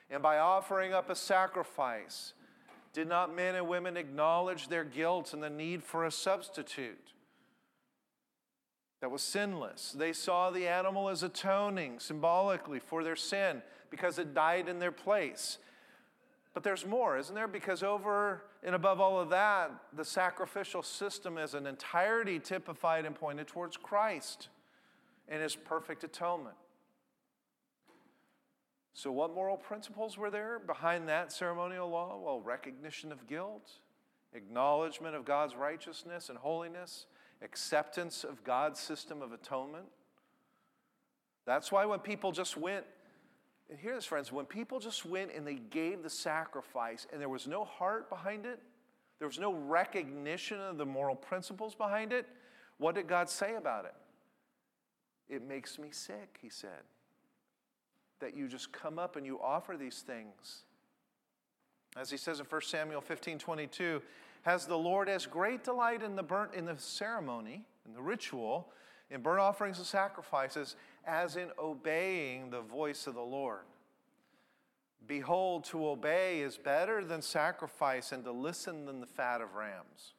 And 0.09 0.23
by 0.23 0.37
offering 0.37 0.93
up 0.93 1.09
a 1.09 1.15
sacrifice, 1.17 2.31
did 2.97 3.07
not 3.07 3.35
men 3.35 3.53
and 3.53 3.67
women 3.67 3.95
acknowledge 3.95 4.69
their 4.69 4.83
guilt 4.83 5.31
and 5.31 5.43
the 5.43 5.51
need 5.51 5.83
for 5.83 6.05
a 6.05 6.09
substitute 6.09 7.13
that 9.01 9.11
was 9.11 9.21
sinless? 9.21 9.91
They 9.95 10.13
saw 10.13 10.49
the 10.49 10.67
animal 10.67 11.07
as 11.07 11.21
atoning 11.21 11.99
symbolically 11.99 12.79
for 12.79 13.03
their 13.03 13.15
sin 13.15 13.61
because 13.91 14.17
it 14.17 14.33
died 14.33 14.67
in 14.67 14.79
their 14.79 14.91
place. 14.91 15.59
But 16.55 16.63
there's 16.63 16.87
more, 16.87 17.19
isn't 17.19 17.35
there? 17.35 17.47
Because 17.47 17.83
over 17.83 18.41
and 18.63 18.73
above 18.73 18.99
all 18.99 19.19
of 19.19 19.29
that, 19.29 19.69
the 19.93 20.03
sacrificial 20.03 20.81
system 20.81 21.37
is 21.37 21.53
an 21.53 21.67
entirety 21.67 22.39
typified 22.39 23.05
and 23.05 23.13
pointed 23.13 23.45
towards 23.45 23.77
Christ 23.77 24.47
and 25.27 25.39
his 25.39 25.55
perfect 25.55 26.03
atonement. 26.03 26.55
So, 28.97 29.11
what 29.11 29.35
moral 29.35 29.57
principles 29.57 30.17
were 30.17 30.31
there 30.31 30.57
behind 30.57 31.07
that 31.07 31.31
ceremonial 31.31 31.87
law? 31.87 32.19
Well, 32.19 32.41
recognition 32.41 33.11
of 33.11 33.27
guilt, 33.27 33.69
acknowledgement 34.33 35.15
of 35.15 35.23
God's 35.23 35.55
righteousness 35.55 36.29
and 36.29 36.37
holiness, 36.39 37.05
acceptance 37.43 38.23
of 38.23 38.43
God's 38.43 38.79
system 38.79 39.21
of 39.21 39.33
atonement. 39.33 39.85
That's 41.45 41.71
why 41.71 41.85
when 41.85 41.99
people 41.99 42.31
just 42.31 42.57
went, 42.57 42.85
and 43.69 43.77
hear 43.77 43.93
this, 43.93 44.05
friends, 44.05 44.31
when 44.31 44.47
people 44.47 44.79
just 44.79 45.05
went 45.05 45.29
and 45.31 45.45
they 45.45 45.59
gave 45.69 46.01
the 46.01 46.09
sacrifice 46.09 47.05
and 47.13 47.21
there 47.21 47.29
was 47.29 47.45
no 47.45 47.65
heart 47.65 48.09
behind 48.09 48.47
it, 48.47 48.59
there 49.19 49.27
was 49.27 49.37
no 49.37 49.53
recognition 49.53 50.59
of 50.59 50.79
the 50.79 50.87
moral 50.87 51.15
principles 51.15 51.75
behind 51.75 52.13
it, 52.13 52.25
what 52.79 52.95
did 52.95 53.07
God 53.07 53.29
say 53.29 53.57
about 53.57 53.85
it? 53.85 53.93
It 55.29 55.47
makes 55.47 55.77
me 55.77 55.89
sick, 55.91 56.39
he 56.41 56.49
said 56.49 56.81
that 58.19 58.35
you 58.35 58.47
just 58.47 58.71
come 58.71 58.99
up 58.99 59.15
and 59.15 59.25
you 59.25 59.39
offer 59.41 59.77
these 59.77 60.03
things. 60.05 60.63
As 61.95 62.09
he 62.09 62.17
says 62.17 62.39
in 62.39 62.45
1 62.45 62.61
Samuel 62.61 63.01
15 63.01 63.39
22, 63.39 64.01
has 64.43 64.65
the 64.65 64.77
Lord 64.77 65.09
as 65.09 65.25
great 65.25 65.63
delight 65.63 66.03
in 66.03 66.15
the 66.15 66.23
burnt 66.23 66.53
in 66.53 66.65
the 66.65 66.77
ceremony, 66.77 67.63
in 67.85 67.93
the 67.93 68.01
ritual, 68.01 68.69
in 69.09 69.21
burnt 69.21 69.39
offerings 69.39 69.77
and 69.77 69.87
sacrifices, 69.87 70.75
as 71.05 71.35
in 71.35 71.49
obeying 71.57 72.49
the 72.49 72.61
voice 72.61 73.07
of 73.07 73.15
the 73.15 73.21
Lord. 73.21 73.65
Behold, 75.05 75.63
to 75.65 75.87
obey 75.87 76.41
is 76.41 76.57
better 76.57 77.03
than 77.03 77.21
sacrifice, 77.21 78.11
and 78.11 78.23
to 78.25 78.31
listen 78.31 78.85
than 78.85 78.99
the 78.99 79.05
fat 79.05 79.41
of 79.41 79.55
rams. 79.55 80.13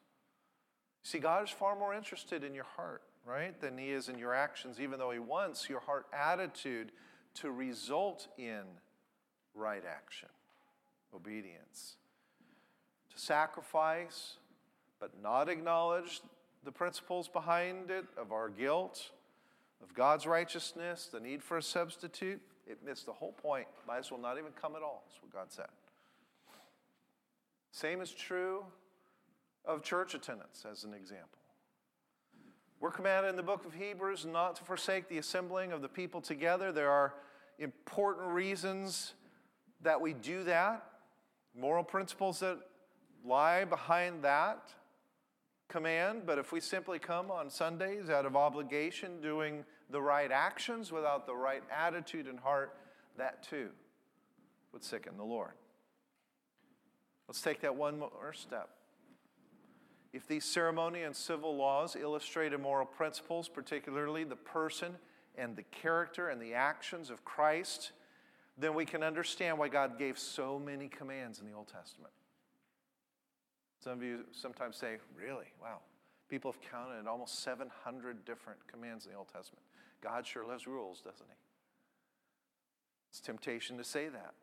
See, 1.03 1.19
God 1.19 1.45
is 1.45 1.51
far 1.51 1.77
more 1.77 1.95
interested 1.95 2.43
in 2.43 2.55
your 2.55 2.65
heart, 2.65 3.03
right, 3.27 3.59
than 3.61 3.77
He 3.77 3.91
is 3.91 4.09
in 4.09 4.19
your 4.19 4.35
actions, 4.35 4.81
even 4.81 4.99
though 4.99 5.11
He 5.11 5.19
wants 5.19 5.69
your 5.69 5.81
heart 5.81 6.07
attitude 6.13 6.93
to 7.35 7.51
result 7.51 8.29
in 8.37 8.63
right 9.55 9.83
action, 9.89 10.29
obedience. 11.15 11.97
To 13.15 13.21
sacrifice, 13.21 14.35
but 15.01 15.11
not 15.23 15.49
acknowledge 15.49 16.21
the 16.65 16.73
principles 16.73 17.29
behind 17.29 17.91
it 17.91 18.07
of 18.17 18.33
our 18.33 18.49
guilt, 18.49 19.11
of 19.83 19.95
God's 19.95 20.27
righteousness, 20.27 21.09
the 21.13 21.21
need 21.21 21.43
for 21.43 21.57
a 21.57 21.63
substitute, 21.63 22.41
it 22.67 22.79
missed 22.85 23.07
the 23.07 23.13
whole 23.13 23.33
point. 23.33 23.67
Might 23.87 23.99
as 23.99 24.11
well 24.11 24.21
not 24.21 24.39
even 24.39 24.53
come 24.61 24.77
at 24.77 24.83
all, 24.83 25.05
That's 25.07 25.23
what 25.23 25.33
God 25.33 25.53
said. 25.53 25.69
Same 27.71 28.01
is 28.01 28.11
true 28.11 28.65
of 29.65 29.83
church 29.83 30.15
attendance, 30.15 30.65
as 30.71 30.85
an 30.85 30.95
example. 30.95 31.38
We're 32.81 32.93
commanded 32.93 33.31
in 33.31 33.37
the 33.37 33.43
book 33.43 33.65
of 33.65 33.75
Hebrews 33.75 34.25
not 34.25 34.55
to 34.57 34.65
forsake 34.65 35.09
the 35.09 35.19
assembling 35.19 35.73
of 35.73 35.83
the 35.83 35.89
people 35.89 36.21
together. 36.21 36.71
There 36.71 36.91
are 36.91 37.15
important 37.59 38.29
reasons 38.29 39.15
that 39.83 40.01
we 40.01 40.13
do 40.13 40.45
that, 40.45 40.85
moral 41.59 41.83
principles 41.83 42.39
that 42.41 42.59
lie 43.25 43.65
behind 43.65 44.23
that 44.23 44.71
command. 45.69 46.23
But 46.25 46.39
if 46.39 46.53
we 46.53 46.61
simply 46.61 47.01
come 47.01 47.33
on 47.33 47.51
Sundays 47.51 48.11
out 48.11 48.27
of 48.27 48.37
obligation, 48.37 49.21
doing 49.21 49.65
the 49.91 50.01
right 50.01 50.31
actions 50.31 50.93
without 50.93 51.27
the 51.27 51.35
right 51.35 51.65
attitude 51.77 52.27
and 52.27 52.39
heart, 52.39 52.77
that 53.17 53.43
too 53.43 53.71
would 54.73 54.85
sicken 54.85 55.17
the 55.17 55.25
Lord. 55.25 55.53
Let's 57.27 57.41
take 57.41 57.61
that 57.63 57.75
one 57.75 57.99
more 57.99 58.33
step. 58.33 58.71
If 60.13 60.27
these 60.27 60.45
ceremony 60.45 61.03
and 61.03 61.15
civil 61.15 61.57
laws 61.57 61.95
illustrate 61.95 62.59
moral 62.59 62.87
principles, 62.87 63.49
particularly 63.49 64.25
the 64.25 64.37
person 64.37 64.97
and 65.37 65.55
the 65.55 65.65
character 65.65 66.29
and 66.29 66.41
the 66.41 66.55
actions 66.55 67.11
of 67.11 67.25
Christ, 67.25 67.93
then 68.57 68.75
we 68.75 68.85
can 68.85 69.03
understand 69.03 69.59
why 69.59 69.69
God 69.69 69.99
gave 69.99 70.19
so 70.19 70.59
many 70.59 70.89
commands 70.89 71.41
in 71.41 71.47
the 71.47 71.53
Old 71.53 71.69
Testament. 71.69 72.13
Some 73.81 73.93
of 73.93 74.03
you 74.03 74.25
sometimes 74.33 74.77
say, 74.77 74.97
Really? 75.17 75.47
Wow. 75.61 75.79
People 76.29 76.53
have 76.53 76.61
counted 76.61 77.07
almost 77.07 77.43
700 77.43 78.25
different 78.25 78.59
commands 78.67 79.07
in 79.07 79.13
the 79.13 79.19
Old 79.19 79.29
Testament. 79.29 79.63
God 80.03 80.27
sure 80.27 80.47
loves 80.47 80.67
rules, 80.67 81.01
doesn't 81.01 81.27
he? 81.27 81.37
It's 83.11 83.21
temptation 83.21 83.79
to 83.79 83.85
say 83.85 84.09
that. 84.09 84.35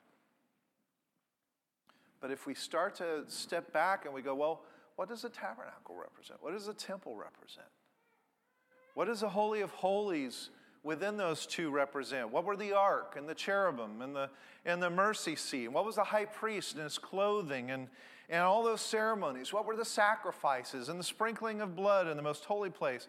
But 2.19 2.31
if 2.31 2.48
we 2.48 2.55
start 2.55 2.95
to 2.95 3.24
step 3.27 3.72
back 3.72 4.05
and 4.05 4.13
we 4.13 4.24
go, 4.24 4.34
well, 4.34 4.62
what 4.95 5.09
does 5.09 5.21
the 5.21 5.29
tabernacle 5.29 5.95
represent? 5.95 6.41
What 6.41 6.53
does 6.53 6.67
the 6.67 6.73
temple 6.73 7.15
represent? 7.15 7.67
What 8.93 9.05
does 9.05 9.21
the 9.21 9.29
Holy 9.29 9.61
of 9.61 9.71
Holies 9.71 10.49
within 10.83 11.17
those 11.17 11.45
two 11.45 11.69
represent? 11.69 12.31
What 12.31 12.45
were 12.45 12.55
the 12.55 12.73
ark 12.73 13.15
and 13.17 13.27
the 13.27 13.35
cherubim 13.35 14.01
and 14.01 14.15
the, 14.15 14.29
and 14.65 14.81
the 14.81 14.89
mercy 14.89 15.35
seat? 15.35 15.67
What 15.67 15.85
was 15.85 15.95
the 15.95 16.03
high 16.03 16.25
priest 16.25 16.75
and 16.75 16.83
his 16.83 16.97
clothing 16.97 17.71
and, 17.71 17.89
and 18.29 18.41
all 18.41 18.63
those 18.63 18.81
ceremonies? 18.81 19.51
What 19.51 19.65
were 19.65 19.75
the 19.75 19.83
sacrifices 19.83 20.87
and 20.87 20.97
the 20.97 21.03
sprinkling 21.03 21.59
of 21.59 21.75
blood 21.75 22.07
in 22.07 22.15
the 22.15 22.23
most 22.23 22.45
holy 22.45 22.69
place? 22.69 23.07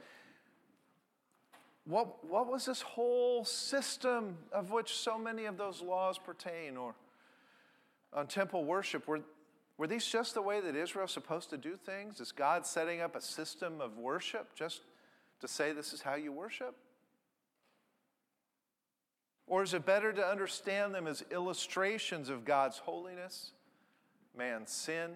What, 1.85 2.25
what 2.25 2.51
was 2.51 2.67
this 2.67 2.83
whole 2.83 3.45
system 3.45 4.39
of 4.51 4.73
which 4.73 4.93
so 4.93 5.17
many 5.17 5.45
of 5.45 5.57
those 5.57 5.81
laws 5.81 6.19
pertain? 6.19 6.77
Or 6.77 6.97
on 8.13 8.27
temple 8.27 8.65
worship, 8.65 9.07
were, 9.07 9.21
were 9.79 9.87
these 9.87 10.07
just 10.07 10.35
the 10.35 10.43
way 10.43 10.61
that 10.61 10.75
Israel's 10.75 11.13
supposed 11.13 11.51
to 11.51 11.59
do 11.59 11.77
things? 11.77 12.21
Is 12.21 12.33
God 12.33 12.67
setting 12.67 13.01
up 13.01 13.15
a 13.15 13.21
system 13.21 13.81
of 13.81 13.99
worship 13.99 14.55
just 14.55 14.83
to 15.41 15.49
say 15.49 15.73
this 15.73 15.93
is 15.93 16.01
how 16.01 16.15
you 16.15 16.33
worship? 16.33 16.75
Or 19.47 19.63
is 19.63 19.75
it 19.75 19.85
better 19.85 20.13
to 20.13 20.27
understand 20.27 20.95
them 20.95 21.07
as 21.07 21.25
illustrations 21.31 22.31
of 22.31 22.45
God's 22.45 22.79
holiness, 22.79 23.53
man's 24.37 24.73
sin, 24.73 25.11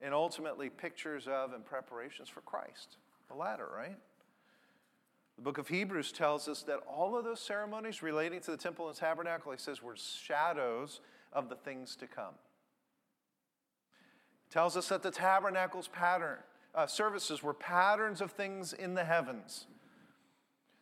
and 0.00 0.12
ultimately 0.12 0.70
pictures 0.70 1.28
of 1.28 1.52
and 1.52 1.64
preparations 1.64 2.28
for 2.28 2.40
Christ? 2.40 2.96
The 3.28 3.34
latter, 3.34 3.68
right? 3.74 3.96
The 5.36 5.42
book 5.42 5.58
of 5.58 5.68
Hebrews 5.68 6.10
tells 6.12 6.48
us 6.48 6.62
that 6.62 6.80
all 6.88 7.16
of 7.16 7.24
those 7.24 7.40
ceremonies 7.40 8.02
relating 8.02 8.40
to 8.40 8.50
the 8.50 8.56
temple 8.56 8.88
and 8.88 8.96
tabernacle, 8.96 9.52
he 9.52 9.58
says, 9.58 9.82
were 9.82 9.96
shadows 9.96 11.00
of 11.32 11.50
the 11.50 11.56
things 11.56 11.94
to 11.96 12.06
come. 12.06 12.34
Tells 14.50 14.76
us 14.76 14.88
that 14.88 15.02
the 15.02 15.10
tabernacle's 15.10 15.88
pattern 15.88 16.38
uh, 16.74 16.86
services 16.86 17.42
were 17.42 17.54
patterns 17.54 18.20
of 18.20 18.30
things 18.30 18.72
in 18.72 18.94
the 18.94 19.04
heavens. 19.04 19.66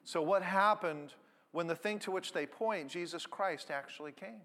So, 0.02 0.20
what 0.20 0.42
happened 0.42 1.14
when 1.52 1.68
the 1.68 1.76
thing 1.76 2.00
to 2.00 2.10
which 2.10 2.32
they 2.32 2.46
point, 2.46 2.88
Jesus 2.88 3.26
Christ, 3.26 3.70
actually 3.70 4.12
came? 4.12 4.42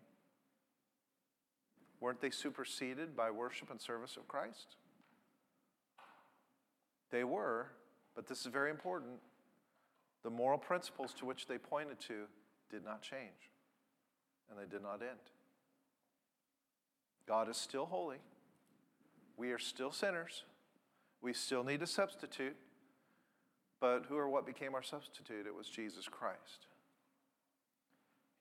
Weren't 2.00 2.22
they 2.22 2.30
superseded 2.30 3.18
by 3.18 3.32
worship 3.32 3.72
and 3.72 3.82
service 3.82 4.16
of 4.16 4.28
Christ? 4.28 4.76
They 7.12 7.24
were, 7.24 7.68
but 8.16 8.28
this 8.28 8.42
is 8.42 8.48
very 8.48 8.70
important. 8.70 9.20
The 10.24 10.30
moral 10.30 10.60
principles 10.60 11.14
to 11.16 11.26
which 11.26 11.48
they 11.48 11.58
pointed 11.58 12.00
to 12.02 12.26
did 12.70 12.86
not 12.86 13.02
change, 13.02 13.50
and 14.50 14.60
they 14.60 14.70
did 14.70 14.84
not 14.84 15.02
end. 15.02 15.20
God 17.28 17.50
is 17.50 17.58
still 17.58 17.86
holy. 17.86 18.18
We 19.40 19.52
are 19.52 19.58
still 19.58 19.92
sinners. 19.92 20.44
We 21.22 21.32
still 21.32 21.64
need 21.64 21.82
a 21.82 21.88
substitute. 21.88 22.58
But 23.80 24.04
who 24.10 24.18
or 24.18 24.28
what 24.28 24.46
became 24.46 24.76
our 24.76 24.84
substitute? 24.84 25.48
It 25.48 25.56
was 25.56 25.68
Jesus 25.70 26.10
Christ. 26.10 26.68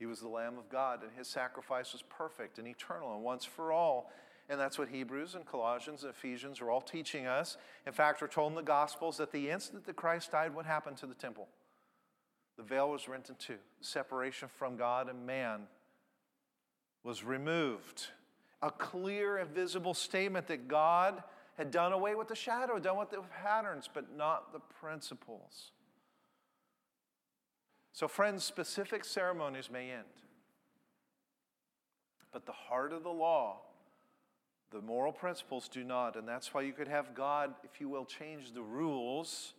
He 0.00 0.07
was 0.07 0.21
the 0.21 0.28
Lamb 0.28 0.59
of 0.59 0.69
God, 0.69 1.02
and 1.02 1.12
his 1.17 1.28
sacrifice 1.28 1.93
was 1.93 2.02
perfect 2.02 2.59
and 2.59 2.67
eternal 2.67 3.14
and 3.14 3.23
once 3.23 3.45
for 3.45 3.73
all. 3.73 4.11
And 4.49 4.59
that's 4.59 4.78
what 4.78 4.88
Hebrews 4.88 5.37
and 5.37 5.47
Colossians 5.47 6.02
and 6.02 6.11
Ephesians 6.11 6.61
are 6.61 6.71
all 6.71 6.81
teaching 6.81 7.26
us. 7.26 7.57
In 7.87 7.93
fact, 7.93 8.21
we're 8.21 8.28
told 8.28 8.50
in 8.52 8.57
the 8.57 8.62
Gospels 8.62 9.19
that 9.19 9.31
the 9.31 9.50
instant 9.50 9.87
that 9.87 9.95
Christ 9.95 10.33
died, 10.33 10.52
what 10.55 10.67
happened 10.67 10.97
to 10.99 11.07
the 11.07 11.14
temple? 11.14 11.47
The 12.57 12.64
veil 12.64 12.90
was 12.90 13.09
rent 13.09 13.28
in 13.28 13.37
two. 13.37 13.59
Separation 13.81 14.49
from 14.49 14.76
God 14.76 15.09
and 15.09 15.25
man 15.25 15.69
was 17.05 17.23
removed. 17.23 18.09
A 18.62 18.71
clear 18.71 19.38
and 19.38 19.50
visible 19.50 19.95
statement 19.95 20.47
that 20.49 20.69
God 20.69 21.23
had 21.57 21.71
done 21.71 21.93
away 21.93 22.15
with 22.15 22.29
the 22.29 22.35
shadow, 22.35 22.79
done 22.79 22.99
with 22.99 23.11
the 23.11 23.23
patterns, 23.43 23.88
but 23.93 24.17
not 24.17 24.53
the 24.53 24.61
principles. 24.81 25.73
So, 27.93 28.07
friends, 28.07 28.45
specific 28.45 29.05
ceremonies 29.05 29.71
may 29.71 29.91
end. 29.91 30.05
But 32.33 32.47
the 32.47 32.53
heart 32.53 32.93
of 32.93 33.03
the 33.03 33.11
law 33.11 33.61
the 34.71 34.83
moral 34.83 35.12
principles 35.12 35.69
do 35.69 35.83
not, 35.83 36.17
and 36.17 36.29
that's 36.29 36.53
why 36.53 36.61
you 36.61 36.73
could 36.73 36.88
have 36.88 37.15
God, 37.15 37.55
if 37.65 37.81
you 37.81 37.88
will, 37.88 38.05
change 38.05 38.53
the 38.53 38.62
rules 38.62 39.55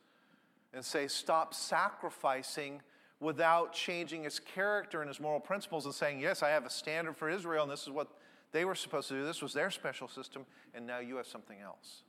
and 0.72 0.86
say, 0.86 1.08
stop 1.08 1.54
sacrificing 1.54 2.82
without 3.20 3.74
changing 3.74 4.24
his 4.24 4.40
character 4.40 5.02
and 5.02 5.08
his 5.08 5.20
moral 5.20 5.40
principles 5.40 5.86
and 5.86 5.96
saying, 5.96 6.20
yes, 6.20 6.44
I 6.44 6.50
have 6.50 6.66
a 6.66 6.70
standard 6.70 7.18
for 7.18 7.28
Israel, 7.28 7.64
and 7.64 7.72
this 7.72 7.84
is 7.84 7.90
what 7.90 8.08
they 8.52 8.66
were 8.66 8.76
supposed 8.76 9.08
to 9.10 9.16
do. 9.16 9.26
This 9.26 9.42
was 9.42 9.54
their 9.54 9.70
special 9.70 10.08
system, 10.08 10.46
and 10.74 10.86
now 10.88 11.00
you 11.00 11.18
have 11.18 11.28
something 11.28 11.60
else. 11.60 12.04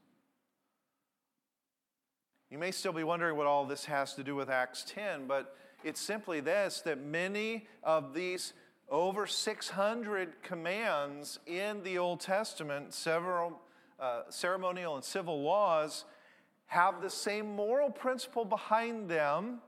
You 2.50 2.58
may 2.58 2.72
still 2.72 2.92
be 2.92 3.04
wondering 3.04 3.36
what 3.36 3.46
all 3.46 3.64
this 3.64 3.84
has 3.84 4.14
to 4.14 4.24
do 4.24 4.34
with 4.34 4.50
Acts 4.50 4.84
10, 4.88 5.26
but 5.26 5.56
it's 5.84 6.00
simply 6.00 6.40
this 6.40 6.80
that 6.82 7.00
many 7.00 7.66
of 7.82 8.12
these 8.12 8.54
over 8.88 9.26
600 9.26 10.42
commands 10.42 11.38
in 11.46 11.82
the 11.84 11.96
Old 11.98 12.20
Testament, 12.20 12.92
several 12.92 13.60
uh, 14.00 14.22
ceremonial 14.30 14.96
and 14.96 15.04
civil 15.04 15.42
laws, 15.42 16.04
have 16.66 17.00
the 17.00 17.10
same 17.10 17.54
moral 17.54 17.90
principle 17.90 18.44
behind 18.44 19.08
them, 19.08 19.60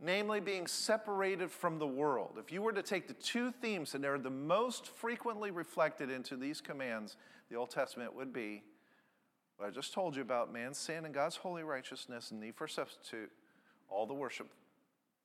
namely 0.00 0.40
being 0.40 0.66
separated 0.66 1.50
from 1.50 1.78
the 1.78 1.86
world. 1.86 2.38
If 2.38 2.50
you 2.50 2.62
were 2.62 2.72
to 2.72 2.82
take 2.82 3.06
the 3.06 3.14
two 3.14 3.52
themes 3.52 3.92
that 3.92 4.04
are 4.04 4.18
the 4.18 4.30
most 4.30 4.86
frequently 4.86 5.50
reflected 5.50 6.10
into 6.10 6.36
these 6.36 6.60
commands, 6.60 7.16
the 7.50 7.56
Old 7.56 7.70
Testament 7.70 8.14
would 8.14 8.32
be 8.32 8.62
what 9.56 9.66
I 9.66 9.70
just 9.70 9.92
told 9.92 10.16
you 10.16 10.22
about 10.22 10.50
man's 10.50 10.78
sin 10.78 11.04
and 11.04 11.12
God's 11.12 11.36
holy 11.36 11.62
righteousness 11.62 12.30
and 12.30 12.40
need 12.40 12.54
for 12.54 12.66
substitute, 12.66 13.30
all 13.90 14.06
the 14.06 14.14
worship 14.14 14.48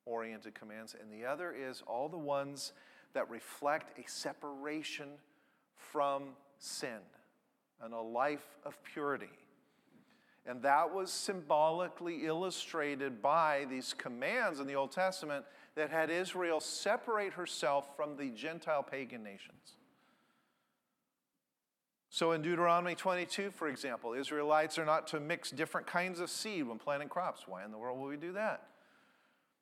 oriented 0.05 0.53
commands, 0.53 0.96
and 1.00 1.12
the 1.12 1.25
other 1.25 1.53
is 1.53 1.82
all 1.88 2.10
the 2.10 2.17
ones 2.17 2.74
that 3.13 3.29
reflect 3.29 3.98
a 3.98 4.10
separation 4.10 5.08
from 5.74 6.24
sin 6.60 7.00
and 7.82 7.94
a 7.94 8.01
life 8.01 8.58
of 8.65 8.77
purity. 8.84 9.29
And 10.48 10.62
that 10.62 10.94
was 10.94 11.12
symbolically 11.12 12.25
illustrated 12.25 13.22
by 13.22 13.66
these 13.70 13.94
commands 13.94 14.60
in 14.60 14.68
the 14.68 14.75
Old 14.75 14.92
Testament 14.92 15.44
that 15.75 15.90
had 15.90 16.10
Israel 16.12 16.60
separate 16.60 17.34
herself 17.34 17.96
from 17.96 18.16
the 18.16 18.30
Gentile 18.30 18.84
pagan 18.84 19.24
nations. 19.24 19.78
So 22.10 22.32
in 22.32 22.42
Deuteronomy 22.42 22.96
22, 22.96 23.52
for 23.52 23.68
example, 23.68 24.14
Israelites 24.14 24.78
are 24.78 24.86
not 24.86 25.08
to 25.08 25.20
mix 25.20 25.52
different 25.52 25.88
kinds 25.88 26.20
of 26.20 26.30
seed 26.30 26.68
when 26.68 26.78
planting 26.78 27.10
crops. 27.10 27.48
Why 27.48 27.66
in 27.66 27.72
the 27.72 27.78
world 27.78 28.00
will 28.00 28.08
we 28.08 28.16
do 28.16 28.32
that? 28.34 28.68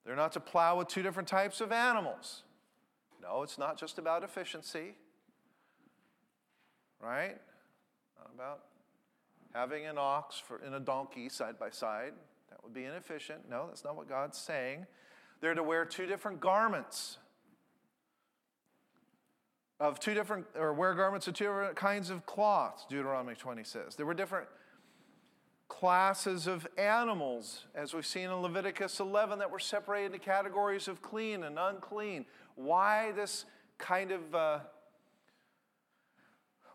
They're 0.05 0.15
not 0.15 0.33
to 0.33 0.39
plow 0.39 0.77
with 0.77 0.89
two 0.89 1.01
different 1.01 1.29
types 1.29 1.61
of 1.61 1.71
animals. 1.71 2.43
No, 3.21 3.41
it's 3.41 3.57
not 3.57 3.79
just 3.79 3.97
about 3.97 4.23
efficiency, 4.23 4.95
right? 7.01 7.37
Not 8.19 8.31
about 8.35 8.59
having 9.53 9.85
an 9.85 9.97
ox 9.97 10.37
for, 10.39 10.57
and 10.57 10.73
a 10.75 10.79
donkey 10.79 11.29
side 11.29 11.59
by 11.59 11.69
side. 11.69 12.13
That 12.49 12.63
would 12.63 12.73
be 12.73 12.85
inefficient. 12.85 13.49
No, 13.49 13.67
that's 13.67 13.83
not 13.83 13.95
what 13.95 14.09
God's 14.09 14.37
saying. 14.37 14.85
They're 15.41 15.53
to 15.53 15.63
wear 15.63 15.85
two 15.85 16.05
different 16.05 16.39
garments 16.39 17.17
of 19.79 19.99
two 19.99 20.13
different, 20.13 20.45
or 20.55 20.73
wear 20.73 20.93
garments 20.93 21.27
of 21.27 21.33
two 21.33 21.45
different 21.45 21.75
kinds 21.75 22.09
of 22.09 22.25
cloths, 22.25 22.85
Deuteronomy 22.89 23.35
20 23.35 23.63
says. 23.63 23.95
There 23.95 24.05
were 24.05 24.13
different 24.13 24.47
classes 25.67 26.47
of 26.47 26.67
animals, 26.77 27.65
as 27.75 27.93
we've 27.93 28.05
seen 28.05 28.25
in 28.25 28.35
Leviticus 28.35 28.99
11, 28.99 29.39
that 29.39 29.51
were 29.51 29.59
separated 29.59 30.13
into 30.13 30.19
categories 30.19 30.87
of 30.87 31.01
clean 31.01 31.43
and 31.43 31.57
unclean. 31.59 32.25
Why 32.55 33.11
this 33.11 33.45
kind 33.77 34.11
of 34.11 34.35
uh, 34.35 34.59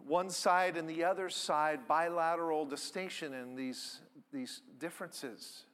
one 0.09 0.31
side 0.31 0.77
and 0.77 0.89
the 0.89 1.05
other 1.05 1.29
side 1.29 1.87
bilateral 1.87 2.65
distinction 2.65 3.35
in 3.35 3.55
these, 3.55 4.01
these 4.33 4.63
differences? 4.79 5.65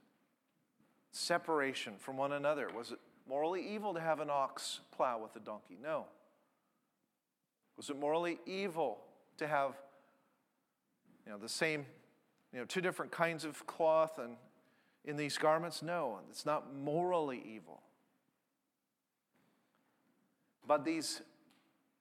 Separation 1.13 1.95
from 1.99 2.17
one 2.17 2.33
another. 2.33 2.69
Was 2.77 2.91
it 2.91 2.99
morally 3.29 3.67
evil 3.67 3.95
to 3.95 4.01
have 4.01 4.21
an 4.21 4.29
ox 4.31 4.81
plow 4.95 5.19
with 5.23 5.35
a 5.37 5.41
donkey? 5.45 5.79
No. 5.81 6.07
Was 7.77 7.91
it 7.91 7.99
morally 7.99 8.39
evil 8.47 8.99
to 9.39 9.47
have 9.47 9.75
you 11.25 11.33
know, 11.33 11.39
the 11.39 11.49
same, 11.49 11.87
you 12.53 12.59
know, 12.59 12.65
two 12.65 12.81
different 12.81 13.13
kinds 13.13 13.45
of 13.45 13.67
cloth 13.67 14.19
and 14.19 14.37
in 15.05 15.17
these 15.17 15.39
garments? 15.39 15.83
No, 15.83 16.19
it's 16.31 16.45
not 16.45 16.75
morally 16.75 17.43
evil. 17.47 17.81
But 20.67 20.85
these 20.85 21.23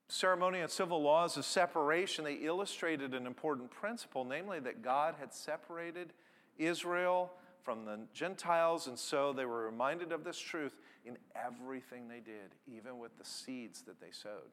ceremonial 0.07 0.63
and 0.63 0.71
civil 0.71 1.01
laws 1.01 1.37
of 1.37 1.45
separation, 1.45 2.23
they 2.23 2.35
illustrated 2.35 3.13
an 3.13 3.25
important 3.25 3.71
principle, 3.71 4.25
namely 4.25 4.59
that 4.59 4.81
God 4.81 5.15
had 5.19 5.33
separated 5.33 6.13
Israel 6.57 7.31
from 7.63 7.85
the 7.85 7.99
Gentiles, 8.13 8.87
and 8.87 8.99
so 8.99 9.33
they 9.33 9.45
were 9.45 9.65
reminded 9.65 10.11
of 10.11 10.23
this 10.23 10.37
truth 10.37 10.75
in 11.05 11.17
everything 11.35 12.07
they 12.07 12.19
did, 12.19 12.51
even 12.67 12.99
with 12.99 13.17
the 13.17 13.25
seeds 13.25 13.81
that 13.83 13.99
they 13.99 14.11
sowed. 14.11 14.51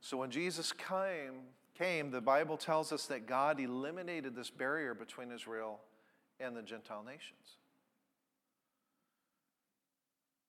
So 0.00 0.16
when 0.16 0.30
Jesus 0.30 0.72
came, 0.72 1.42
came, 1.76 2.10
the 2.10 2.20
Bible 2.20 2.56
tells 2.56 2.92
us 2.92 3.06
that 3.06 3.26
God 3.26 3.60
eliminated 3.60 4.34
this 4.34 4.50
barrier 4.50 4.94
between 4.94 5.32
Israel 5.32 5.80
and 6.40 6.56
the 6.56 6.62
Gentile 6.62 7.02
nations. 7.04 7.58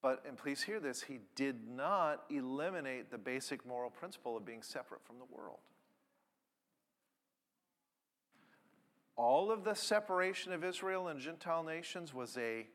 But, 0.02 0.24
and 0.28 0.38
please 0.38 0.62
hear 0.62 0.80
this, 0.80 1.02
he 1.02 1.20
did 1.36 1.68
not 1.68 2.24
eliminate 2.30 3.10
the 3.10 3.18
basic 3.18 3.66
moral 3.66 3.90
principle 3.90 4.38
of 4.38 4.46
being 4.46 4.62
separate 4.62 5.04
from 5.04 5.18
the 5.18 5.26
world. 5.36 5.60
All 9.16 9.52
of 9.52 9.64
the 9.64 9.74
separation 9.74 10.54
of 10.54 10.64
Israel 10.64 11.08
and 11.08 11.20
Gentile 11.20 11.64
nations 11.64 12.14
was 12.14 12.38
a 12.38 12.68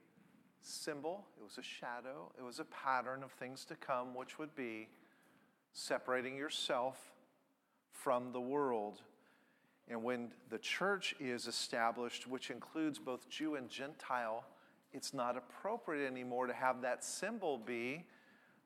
symbol, 0.61 1.27
it 1.39 1.45
was 1.45 1.59
a 1.59 1.63
shadow, 1.63 2.33
it 2.37 2.43
was 2.43 2.59
a 2.59 2.65
pattern 2.65 3.23
of 3.23 3.31
things 3.33 3.65
to 3.67 3.77
come, 3.77 4.15
which 4.15 4.39
would 4.39 4.55
be 4.57 4.89
separating 5.73 6.37
yourself 6.37 7.13
from 7.93 8.33
the 8.33 8.41
world. 8.41 9.03
And 9.89 10.03
when 10.03 10.33
the 10.51 10.59
church 10.59 11.15
is 11.21 11.47
established, 11.47 12.27
which 12.27 12.51
includes 12.51 12.99
both 12.99 13.29
Jew 13.29 13.55
and 13.55 13.69
Gentile, 13.69 14.45
it's 14.93 15.15
not 15.15 15.37
appropriate 15.37 16.07
anymore 16.07 16.47
to 16.47 16.53
have 16.53 16.83
that 16.83 17.05
symbol 17.05 17.59
be 17.59 18.05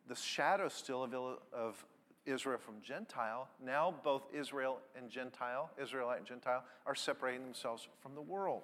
the 0.08 0.14
shadow 0.14 0.68
still 0.68 1.02
of, 1.02 1.14
of 1.52 1.84
Israel 2.24 2.58
from 2.58 2.80
Gentile. 2.82 3.48
Now 3.64 3.94
both 4.02 4.22
Israel 4.34 4.80
and 4.96 5.10
Gentile, 5.10 5.70
Israelite 5.80 6.18
and 6.18 6.26
Gentile, 6.26 6.64
are 6.86 6.94
separating 6.94 7.42
themselves 7.42 7.88
from 8.02 8.14
the 8.14 8.22
world. 8.22 8.62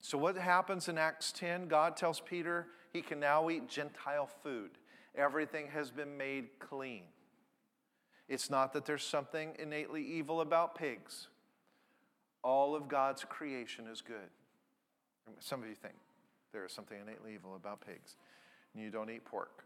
So, 0.00 0.18
what 0.18 0.36
happens 0.36 0.88
in 0.88 0.98
Acts 0.98 1.32
10? 1.32 1.68
God 1.68 1.96
tells 1.96 2.20
Peter 2.20 2.68
he 2.92 3.02
can 3.02 3.18
now 3.18 3.50
eat 3.50 3.68
Gentile 3.68 4.28
food. 4.42 4.70
Everything 5.16 5.68
has 5.68 5.90
been 5.90 6.16
made 6.16 6.46
clean. 6.58 7.02
It's 8.28 8.50
not 8.50 8.72
that 8.74 8.84
there's 8.84 9.04
something 9.04 9.54
innately 9.58 10.04
evil 10.04 10.40
about 10.40 10.74
pigs. 10.74 11.28
All 12.42 12.74
of 12.74 12.88
God's 12.88 13.24
creation 13.24 13.86
is 13.86 14.00
good. 14.00 14.30
Some 15.40 15.62
of 15.62 15.68
you 15.68 15.74
think 15.74 15.94
there 16.52 16.64
is 16.64 16.72
something 16.72 16.98
innately 17.00 17.34
evil 17.34 17.56
about 17.56 17.80
pigs, 17.86 18.16
and 18.74 18.82
you 18.82 18.90
don't 18.90 19.10
eat 19.10 19.24
pork. 19.24 19.64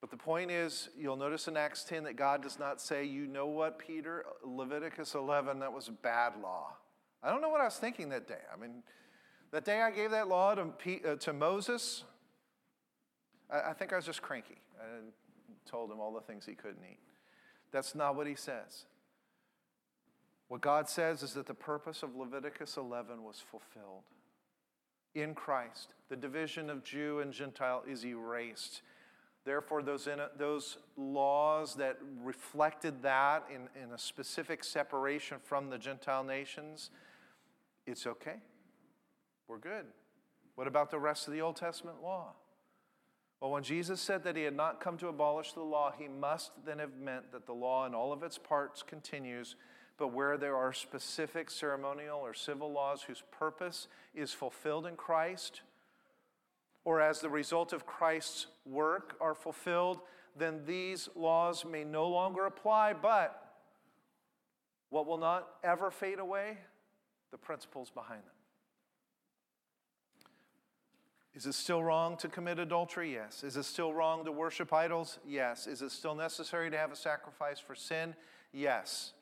But 0.00 0.10
the 0.10 0.16
point 0.16 0.50
is, 0.50 0.90
you'll 0.98 1.16
notice 1.16 1.48
in 1.48 1.56
Acts 1.56 1.82
10 1.84 2.04
that 2.04 2.16
God 2.16 2.42
does 2.42 2.58
not 2.58 2.80
say, 2.80 3.04
you 3.04 3.26
know 3.26 3.46
what, 3.46 3.78
Peter, 3.78 4.26
Leviticus 4.44 5.14
11, 5.14 5.60
that 5.60 5.72
was 5.72 5.88
a 5.88 5.92
bad 5.92 6.34
law. 6.42 6.74
I 7.22 7.30
don't 7.30 7.40
know 7.40 7.48
what 7.48 7.62
I 7.62 7.64
was 7.64 7.78
thinking 7.78 8.10
that 8.10 8.28
day. 8.28 8.42
I 8.52 8.60
mean, 8.60 8.82
that 9.50 9.64
day 9.64 9.80
I 9.80 9.90
gave 9.90 10.10
that 10.10 10.28
law 10.28 10.54
to, 10.54 10.72
uh, 11.08 11.16
to 11.16 11.32
Moses, 11.32 12.04
I, 13.50 13.70
I 13.70 13.72
think 13.72 13.94
I 13.94 13.96
was 13.96 14.04
just 14.04 14.20
cranky. 14.20 14.60
I 14.78 14.84
told 15.64 15.90
him 15.90 16.00
all 16.00 16.12
the 16.12 16.20
things 16.20 16.44
he 16.44 16.54
couldn't 16.54 16.82
eat. 16.84 16.98
That's 17.72 17.94
not 17.94 18.14
what 18.14 18.26
he 18.26 18.34
says. 18.34 18.84
What 20.54 20.60
God 20.60 20.88
says 20.88 21.24
is 21.24 21.32
that 21.32 21.46
the 21.46 21.52
purpose 21.52 22.04
of 22.04 22.14
Leviticus 22.14 22.76
11 22.76 23.24
was 23.24 23.42
fulfilled. 23.50 24.04
In 25.16 25.34
Christ, 25.34 25.94
the 26.08 26.14
division 26.14 26.70
of 26.70 26.84
Jew 26.84 27.18
and 27.18 27.32
Gentile 27.32 27.82
is 27.90 28.06
erased. 28.06 28.82
Therefore, 29.44 29.82
those, 29.82 30.06
in, 30.06 30.20
those 30.38 30.78
laws 30.96 31.74
that 31.74 31.98
reflected 32.22 33.02
that 33.02 33.48
in, 33.52 33.62
in 33.82 33.90
a 33.90 33.98
specific 33.98 34.62
separation 34.62 35.38
from 35.42 35.70
the 35.70 35.76
Gentile 35.76 36.22
nations, 36.22 36.90
it's 37.84 38.06
okay. 38.06 38.36
We're 39.48 39.58
good. 39.58 39.86
What 40.54 40.68
about 40.68 40.88
the 40.88 41.00
rest 41.00 41.26
of 41.26 41.34
the 41.34 41.40
Old 41.40 41.56
Testament 41.56 41.96
law? 42.00 42.34
Well, 43.40 43.50
when 43.50 43.64
Jesus 43.64 44.00
said 44.00 44.22
that 44.22 44.36
he 44.36 44.44
had 44.44 44.54
not 44.54 44.80
come 44.80 44.98
to 44.98 45.08
abolish 45.08 45.52
the 45.52 45.62
law, 45.62 45.90
he 45.98 46.06
must 46.06 46.52
then 46.64 46.78
have 46.78 46.94
meant 46.96 47.32
that 47.32 47.44
the 47.44 47.52
law 47.52 47.86
in 47.86 47.92
all 47.92 48.12
of 48.12 48.22
its 48.22 48.38
parts 48.38 48.84
continues, 48.84 49.56
but 49.96 50.08
where 50.08 50.36
there 50.36 50.56
are 50.56 50.72
specific 50.72 51.50
ceremonial 51.50 52.18
or 52.18 52.34
civil 52.34 52.72
laws 52.72 53.02
whose 53.02 53.22
purpose 53.30 53.88
is 54.14 54.32
fulfilled 54.32 54.86
in 54.86 54.96
Christ, 54.96 55.62
or 56.84 57.00
as 57.00 57.20
the 57.20 57.30
result 57.30 57.72
of 57.72 57.86
Christ's 57.86 58.46
work 58.66 59.16
are 59.20 59.34
fulfilled, 59.34 60.00
then 60.36 60.62
these 60.66 61.08
laws 61.14 61.64
may 61.64 61.84
no 61.84 62.08
longer 62.08 62.46
apply, 62.46 62.92
but 62.92 63.40
what 64.90 65.06
will 65.06 65.18
not 65.18 65.48
ever 65.62 65.90
fade 65.90 66.18
away? 66.18 66.58
The 67.30 67.38
principles 67.38 67.90
behind 67.90 68.20
them. 68.20 68.28
Is 71.34 71.46
it 71.46 71.54
still 71.54 71.82
wrong 71.82 72.16
to 72.18 72.28
commit 72.28 72.60
adultery? 72.60 73.12
Yes. 73.12 73.42
Is 73.42 73.56
it 73.56 73.64
still 73.64 73.92
wrong 73.92 74.24
to 74.24 74.30
worship 74.30 74.72
idols? 74.72 75.18
Yes. 75.26 75.66
Is 75.66 75.82
it 75.82 75.90
still 75.90 76.14
necessary 76.14 76.70
to 76.70 76.78
have 76.78 76.92
a 76.92 76.96
sacrifice 76.96 77.58
for 77.58 77.74
sin? 77.74 78.14
Yes. 78.52 79.14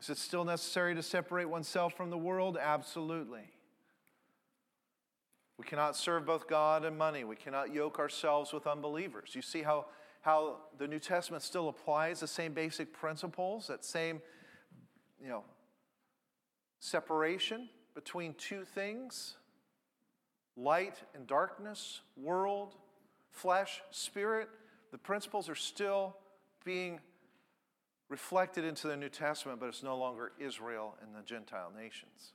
Is 0.00 0.10
it 0.10 0.18
still 0.18 0.44
necessary 0.44 0.94
to 0.94 1.02
separate 1.02 1.46
oneself 1.46 1.94
from 1.94 2.10
the 2.10 2.18
world? 2.18 2.56
Absolutely. 2.60 3.50
We 5.58 5.64
cannot 5.64 5.96
serve 5.96 6.24
both 6.24 6.46
God 6.46 6.84
and 6.84 6.96
money. 6.96 7.24
We 7.24 7.34
cannot 7.34 7.74
yoke 7.74 7.98
ourselves 7.98 8.52
with 8.52 8.66
unbelievers. 8.66 9.34
You 9.34 9.42
see 9.42 9.62
how, 9.62 9.86
how 10.20 10.58
the 10.78 10.86
New 10.86 11.00
Testament 11.00 11.42
still 11.42 11.68
applies 11.68 12.20
the 12.20 12.28
same 12.28 12.52
basic 12.52 12.92
principles, 12.92 13.66
that 13.66 13.84
same, 13.84 14.22
you 15.20 15.28
know, 15.28 15.42
separation 16.78 17.68
between 17.94 18.34
two 18.34 18.64
things 18.64 19.34
light 20.56 21.02
and 21.14 21.26
darkness, 21.26 22.00
world, 22.16 22.74
flesh, 23.30 23.80
spirit. 23.90 24.48
The 24.90 24.98
principles 24.98 25.48
are 25.48 25.54
still 25.54 26.16
being 26.64 27.00
reflected 28.08 28.64
into 28.64 28.88
the 28.88 28.96
New 28.96 29.08
Testament, 29.08 29.60
but 29.60 29.66
it's 29.66 29.82
no 29.82 29.96
longer 29.96 30.32
Israel 30.38 30.96
and 31.02 31.14
the 31.14 31.22
Gentile 31.26 31.72
nations. 31.76 32.32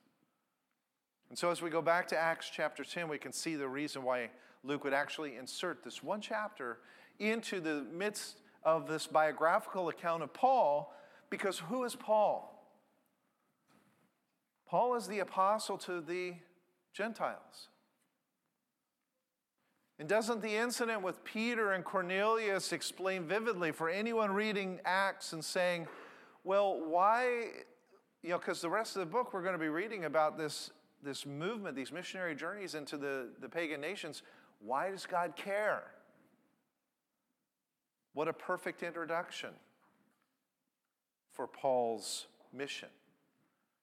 And 1.29 1.37
so, 1.37 1.49
as 1.49 1.61
we 1.61 1.69
go 1.69 1.81
back 1.81 2.07
to 2.09 2.17
Acts 2.17 2.51
chapter 2.53 2.83
10, 2.83 3.07
we 3.09 3.17
can 3.17 3.31
see 3.31 3.55
the 3.55 3.67
reason 3.67 4.03
why 4.03 4.29
Luke 4.63 4.83
would 4.83 4.93
actually 4.93 5.35
insert 5.35 5.83
this 5.83 6.03
one 6.03 6.21
chapter 6.21 6.79
into 7.19 7.59
the 7.59 7.85
midst 7.91 8.37
of 8.63 8.87
this 8.87 9.07
biographical 9.07 9.89
account 9.89 10.23
of 10.23 10.33
Paul, 10.33 10.93
because 11.29 11.59
who 11.59 11.83
is 11.83 11.95
Paul? 11.95 12.49
Paul 14.67 14.95
is 14.95 15.07
the 15.07 15.19
apostle 15.19 15.77
to 15.79 16.01
the 16.01 16.35
Gentiles. 16.93 17.69
And 19.99 20.09
doesn't 20.09 20.41
the 20.41 20.55
incident 20.55 21.01
with 21.01 21.23
Peter 21.23 21.73
and 21.73 21.83
Cornelius 21.83 22.73
explain 22.73 23.25
vividly 23.25 23.71
for 23.71 23.89
anyone 23.89 24.31
reading 24.31 24.79
Acts 24.85 25.33
and 25.33 25.43
saying, 25.43 25.87
well, 26.43 26.81
why, 26.83 27.49
you 28.21 28.29
know, 28.29 28.39
because 28.39 28.59
the 28.59 28.69
rest 28.69 28.95
of 28.95 29.01
the 29.01 29.05
book 29.05 29.33
we're 29.33 29.43
going 29.43 29.53
to 29.53 29.59
be 29.59 29.69
reading 29.69 30.05
about 30.05 30.37
this, 30.37 30.71
this 31.03 31.25
movement, 31.25 31.75
these 31.75 31.91
missionary 31.91 32.35
journeys 32.35 32.75
into 32.75 32.97
the, 32.97 33.29
the 33.39 33.47
pagan 33.47 33.79
nations. 33.79 34.23
Why 34.59 34.89
does 34.89 35.05
God 35.05 35.35
care? 35.35 35.83
What 38.13 38.27
a 38.27 38.33
perfect 38.33 38.83
introduction 38.83 39.49
for 41.31 41.47
Paul's 41.47 42.27
mission 42.51 42.89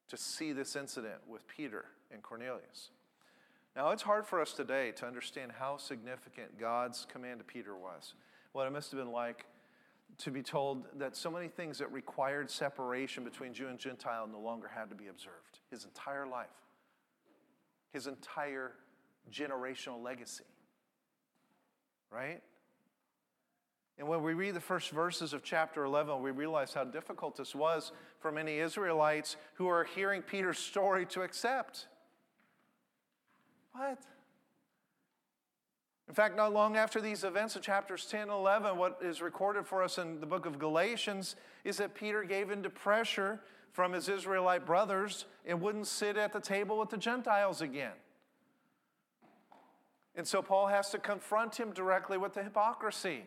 to 0.09 0.17
see 0.17 0.53
this 0.53 0.77
incident 0.77 1.21
with 1.29 1.47
Peter 1.47 1.85
and 2.13 2.23
Cornelius. 2.23 2.91
Now, 3.77 3.91
it's 3.91 4.03
hard 4.03 4.27
for 4.27 4.41
us 4.41 4.53
today 4.53 4.93
to 4.97 5.07
understand 5.07 5.53
how 5.59 5.77
significant 5.77 6.59
God's 6.59 7.07
command 7.11 7.39
to 7.39 7.45
Peter 7.45 7.77
was, 7.77 8.15
what 8.53 8.67
it 8.67 8.73
must 8.73 8.91
have 8.91 8.99
been 8.99 9.13
like 9.13 9.47
to 10.19 10.31
be 10.31 10.43
told 10.43 10.87
that 10.99 11.17
so 11.17 11.31
many 11.31 11.49
things 11.49 11.79
that 11.79 11.91
required 11.93 12.51
separation 12.51 13.23
between 13.23 13.55
Jew 13.55 13.69
and 13.69 13.79
Gentile 13.79 14.27
no 14.27 14.41
longer 14.41 14.69
had 14.69 14.91
to 14.91 14.97
be 14.97 15.07
observed. 15.07 15.61
His 15.71 15.85
entire 15.85 16.27
life, 16.27 16.49
his 17.93 18.07
entire 18.07 18.73
generational 19.33 20.03
legacy. 20.03 20.45
Right? 22.11 22.43
And 23.99 24.09
when 24.09 24.23
we 24.23 24.35
read 24.35 24.55
the 24.55 24.61
first 24.61 24.91
verses 24.91 25.33
of 25.33 25.45
chapter 25.45 25.85
11, 25.85 26.23
we 26.23 26.33
realize 26.33 26.75
how 26.75 26.85
difficult 26.85 27.37
this 27.37 27.55
was 27.55 27.93
for 28.19 28.33
many 28.33 28.59
Israelites 28.59 29.37
who 29.55 29.69
are 29.69 29.85
hearing 29.85 30.23
Peter's 30.23 30.59
story 30.59 31.07
to 31.07 31.23
accept. 31.23 31.87
What? 33.73 33.99
In 36.09 36.15
fact, 36.15 36.37
not 36.37 36.53
long 36.53 36.77
after 36.77 37.01
these 37.01 37.23
events 37.23 37.55
of 37.55 37.63
chapters 37.63 38.07
10 38.07 38.23
and 38.23 38.31
11, 38.33 38.77
what 38.77 38.99
is 39.01 39.23
recorded 39.23 39.67
for 39.67 39.83
us 39.83 39.97
in 39.97 40.19
the 40.19 40.27
book 40.27 40.45
of 40.45 40.59
Galatians 40.59 41.37
is 41.63 41.77
that 41.77 41.95
Peter 41.95 42.25
gave 42.25 42.51
in 42.51 42.65
to 42.65 42.71
pressure 42.71 43.41
from 43.73 43.93
his 43.93 44.09
Israelite 44.09 44.67
brothers 44.67 45.27
and 45.47 45.61
wouldn't 45.61 45.87
sit 45.87 46.17
at 46.17 46.33
the 46.33 46.41
table 46.41 46.79
with 46.79 46.91
the 46.91 46.97
Gentiles 46.97 47.61
again. 47.61 47.93
And 50.17 50.27
so 50.27 50.43
Paul 50.43 50.67
has 50.67 50.91
to 50.91 50.99
confront 50.99 51.55
him 51.55 51.71
directly 51.73 52.19
with 52.19 52.35
the 52.35 52.43
hypocrisy. 52.43 53.23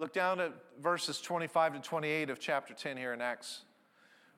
Look 0.00 0.12
down 0.12 0.40
at 0.40 0.52
verses 0.82 1.20
25 1.20 1.74
to 1.74 1.80
28 1.80 2.30
of 2.30 2.40
chapter 2.40 2.74
10 2.74 2.96
here 2.96 3.12
in 3.12 3.20
Acts. 3.20 3.62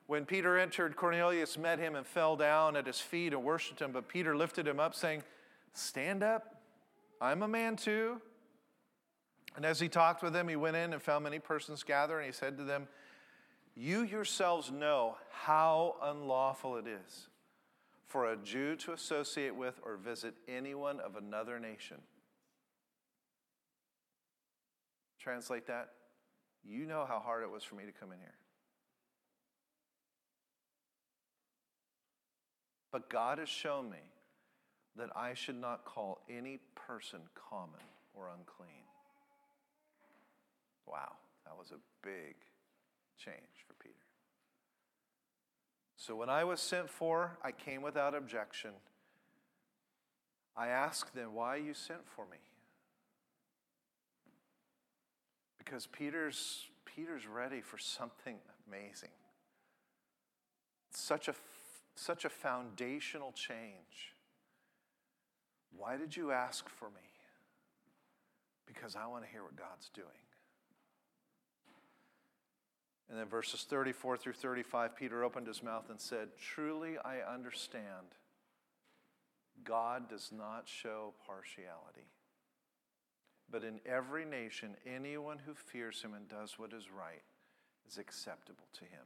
When 0.07 0.25
Peter 0.25 0.57
entered, 0.57 0.95
Cornelius 0.95 1.57
met 1.57 1.79
him 1.79 1.95
and 1.95 2.05
fell 2.05 2.35
down 2.35 2.75
at 2.75 2.87
his 2.87 2.99
feet 2.99 3.33
and 3.33 3.43
worshiped 3.43 3.81
him. 3.81 3.91
But 3.91 4.07
Peter 4.07 4.35
lifted 4.35 4.67
him 4.67 4.79
up, 4.79 4.95
saying, 4.95 5.23
Stand 5.73 6.23
up, 6.23 6.61
I'm 7.21 7.43
a 7.43 7.47
man 7.47 7.75
too. 7.75 8.21
And 9.55 9.65
as 9.65 9.79
he 9.79 9.89
talked 9.89 10.23
with 10.23 10.33
them, 10.33 10.47
he 10.47 10.55
went 10.55 10.77
in 10.77 10.93
and 10.93 11.01
found 11.01 11.23
many 11.23 11.39
persons 11.39 11.83
gathered, 11.83 12.19
and 12.19 12.27
he 12.27 12.31
said 12.31 12.57
to 12.57 12.63
them, 12.63 12.87
You 13.75 14.03
yourselves 14.03 14.71
know 14.71 15.17
how 15.31 15.95
unlawful 16.01 16.77
it 16.77 16.87
is 16.87 17.27
for 18.07 18.31
a 18.31 18.37
Jew 18.37 18.75
to 18.77 18.93
associate 18.93 19.55
with 19.55 19.79
or 19.83 19.97
visit 19.97 20.35
anyone 20.47 20.99
of 20.99 21.15
another 21.15 21.59
nation 21.59 21.97
Translate 25.27 25.67
that. 25.67 25.89
You 26.63 26.85
know 26.85 27.05
how 27.05 27.19
hard 27.19 27.43
it 27.43 27.51
was 27.51 27.61
for 27.61 27.75
me 27.75 27.83
to 27.83 27.91
come 27.91 28.13
in 28.13 28.19
here. 28.19 28.35
But 32.97 33.11
God 33.11 33.37
has 33.37 33.47
shown 33.47 33.91
me 33.91 34.09
that 34.95 35.09
I 35.15 35.35
should 35.35 35.61
not 35.61 35.85
call 35.85 36.23
any 36.27 36.57
person 36.73 37.19
common 37.35 37.85
or 38.15 38.29
unclean. 38.29 38.87
Wow, 40.87 41.11
that 41.45 41.55
was 41.55 41.69
a 41.69 41.77
big 42.01 42.33
change 43.23 43.37
for 43.67 43.75
Peter. 43.75 43.93
So 45.95 46.15
when 46.15 46.31
I 46.31 46.43
was 46.43 46.59
sent 46.59 46.89
for, 46.89 47.37
I 47.43 47.51
came 47.51 47.83
without 47.83 48.15
objection. 48.15 48.71
I 50.55 50.69
asked 50.69 51.13
them, 51.13 51.35
Why 51.35 51.57
you 51.57 51.75
sent 51.75 52.09
for 52.15 52.25
me? 52.25 52.37
because 55.59 55.85
Peter's, 55.85 56.65
Peter's 56.85 57.27
ready 57.27 57.61
for 57.61 57.77
something 57.77 58.37
amazing. 58.67 59.11
It's 60.89 60.99
Such 60.99 61.27
a, 61.27 61.35
such 61.97 62.25
a 62.25 62.29
foundational 62.29 63.31
change. 63.31 64.13
Why 65.75 65.97
did 65.97 66.15
you 66.15 66.31
ask 66.31 66.67
for 66.69 66.89
me? 66.89 67.01
Because 68.65 68.95
I 68.95 69.07
want 69.07 69.23
to 69.23 69.31
hear 69.31 69.43
what 69.43 69.55
God's 69.55 69.89
doing. 69.93 70.07
And 73.09 73.17
then 73.17 73.27
verses 73.27 73.65
34 73.69 74.17
through 74.17 74.33
35, 74.33 74.95
Peter 74.95 75.23
opened 75.23 75.47
his 75.47 75.63
mouth 75.63 75.89
and 75.89 75.99
said, 75.99 76.29
Truly 76.37 76.97
I 76.97 77.19
understand 77.19 78.15
God 79.63 80.09
does 80.09 80.31
not 80.31 80.67
show 80.67 81.13
partiality. 81.25 82.11
But 83.49 83.63
in 83.63 83.79
every 83.85 84.25
nation, 84.25 84.75
anyone 84.85 85.39
who 85.45 85.53
fears 85.53 86.01
him 86.01 86.13
and 86.13 86.27
does 86.27 86.59
what 86.59 86.73
is 86.73 86.91
right 86.91 87.23
is 87.87 87.97
acceptable 87.97 88.67
to 88.73 88.83
him. 88.83 89.05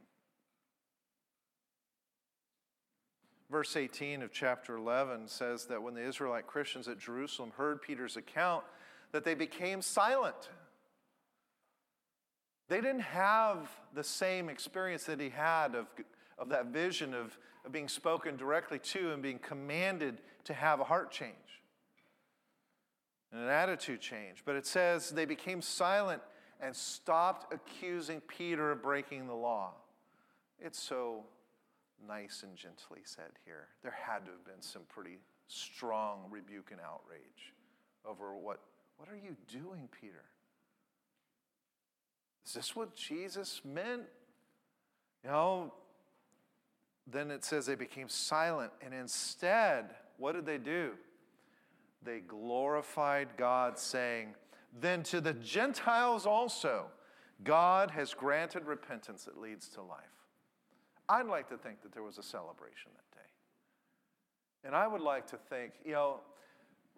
Verse 3.52 3.76
18 3.76 4.22
of 4.22 4.32
chapter 4.32 4.76
11 4.76 5.28
says 5.28 5.66
that 5.66 5.82
when 5.82 5.92
the 5.92 6.00
Israelite 6.00 6.46
Christians 6.46 6.88
at 6.88 6.98
Jerusalem 6.98 7.52
heard 7.54 7.82
Peter's 7.82 8.16
account, 8.16 8.64
that 9.12 9.24
they 9.24 9.34
became 9.34 9.82
silent. 9.82 10.48
They 12.68 12.80
didn't 12.80 13.00
have 13.00 13.70
the 13.94 14.02
same 14.02 14.48
experience 14.48 15.04
that 15.04 15.20
he 15.20 15.28
had 15.28 15.74
of, 15.74 15.86
of 16.38 16.48
that 16.48 16.68
vision 16.68 17.12
of, 17.12 17.36
of 17.66 17.72
being 17.72 17.88
spoken 17.88 18.38
directly 18.38 18.78
to 18.78 19.12
and 19.12 19.22
being 19.22 19.38
commanded 19.38 20.22
to 20.44 20.54
have 20.54 20.80
a 20.80 20.84
heart 20.84 21.10
change 21.10 21.34
and 23.32 23.42
an 23.42 23.48
attitude 23.50 24.00
change. 24.00 24.44
But 24.46 24.56
it 24.56 24.66
says 24.66 25.10
they 25.10 25.26
became 25.26 25.60
silent 25.60 26.22
and 26.58 26.74
stopped 26.74 27.52
accusing 27.52 28.22
Peter 28.22 28.72
of 28.72 28.82
breaking 28.82 29.26
the 29.26 29.34
law. 29.34 29.72
It's 30.58 30.82
so 30.82 31.24
nice 32.06 32.42
and 32.42 32.56
gently 32.56 33.00
said 33.04 33.30
here. 33.44 33.68
There 33.82 33.96
had 34.06 34.24
to 34.26 34.32
have 34.32 34.44
been 34.44 34.60
some 34.60 34.82
pretty 34.88 35.18
strong 35.48 36.20
rebuke 36.30 36.70
and 36.70 36.80
outrage 36.80 37.52
over 38.04 38.36
what, 38.36 38.60
what 38.96 39.08
are 39.08 39.16
you 39.16 39.36
doing, 39.50 39.88
Peter? 40.00 40.24
Is 42.46 42.54
this 42.54 42.74
what 42.74 42.94
Jesus 42.94 43.60
meant? 43.64 44.02
You 45.24 45.30
know, 45.30 45.72
then 47.06 47.30
it 47.30 47.44
says 47.44 47.66
they 47.66 47.74
became 47.74 48.08
silent, 48.08 48.72
and 48.80 48.92
instead, 48.94 49.90
what 50.18 50.34
did 50.34 50.46
they 50.46 50.58
do? 50.58 50.92
They 52.04 52.20
glorified 52.20 53.28
God, 53.36 53.78
saying, 53.78 54.34
Then 54.80 55.02
to 55.04 55.20
the 55.20 55.34
Gentiles 55.34 56.26
also, 56.26 56.86
God 57.44 57.90
has 57.92 58.14
granted 58.14 58.66
repentance 58.66 59.24
that 59.24 59.40
leads 59.40 59.68
to 59.70 59.82
life. 59.82 59.98
I'd 61.12 61.26
like 61.26 61.50
to 61.50 61.58
think 61.58 61.82
that 61.82 61.92
there 61.92 62.02
was 62.02 62.16
a 62.16 62.22
celebration 62.22 62.90
that 62.94 63.18
day. 63.18 63.28
And 64.64 64.74
I 64.74 64.88
would 64.88 65.02
like 65.02 65.26
to 65.26 65.36
think, 65.36 65.72
you 65.84 65.92
know, 65.92 66.20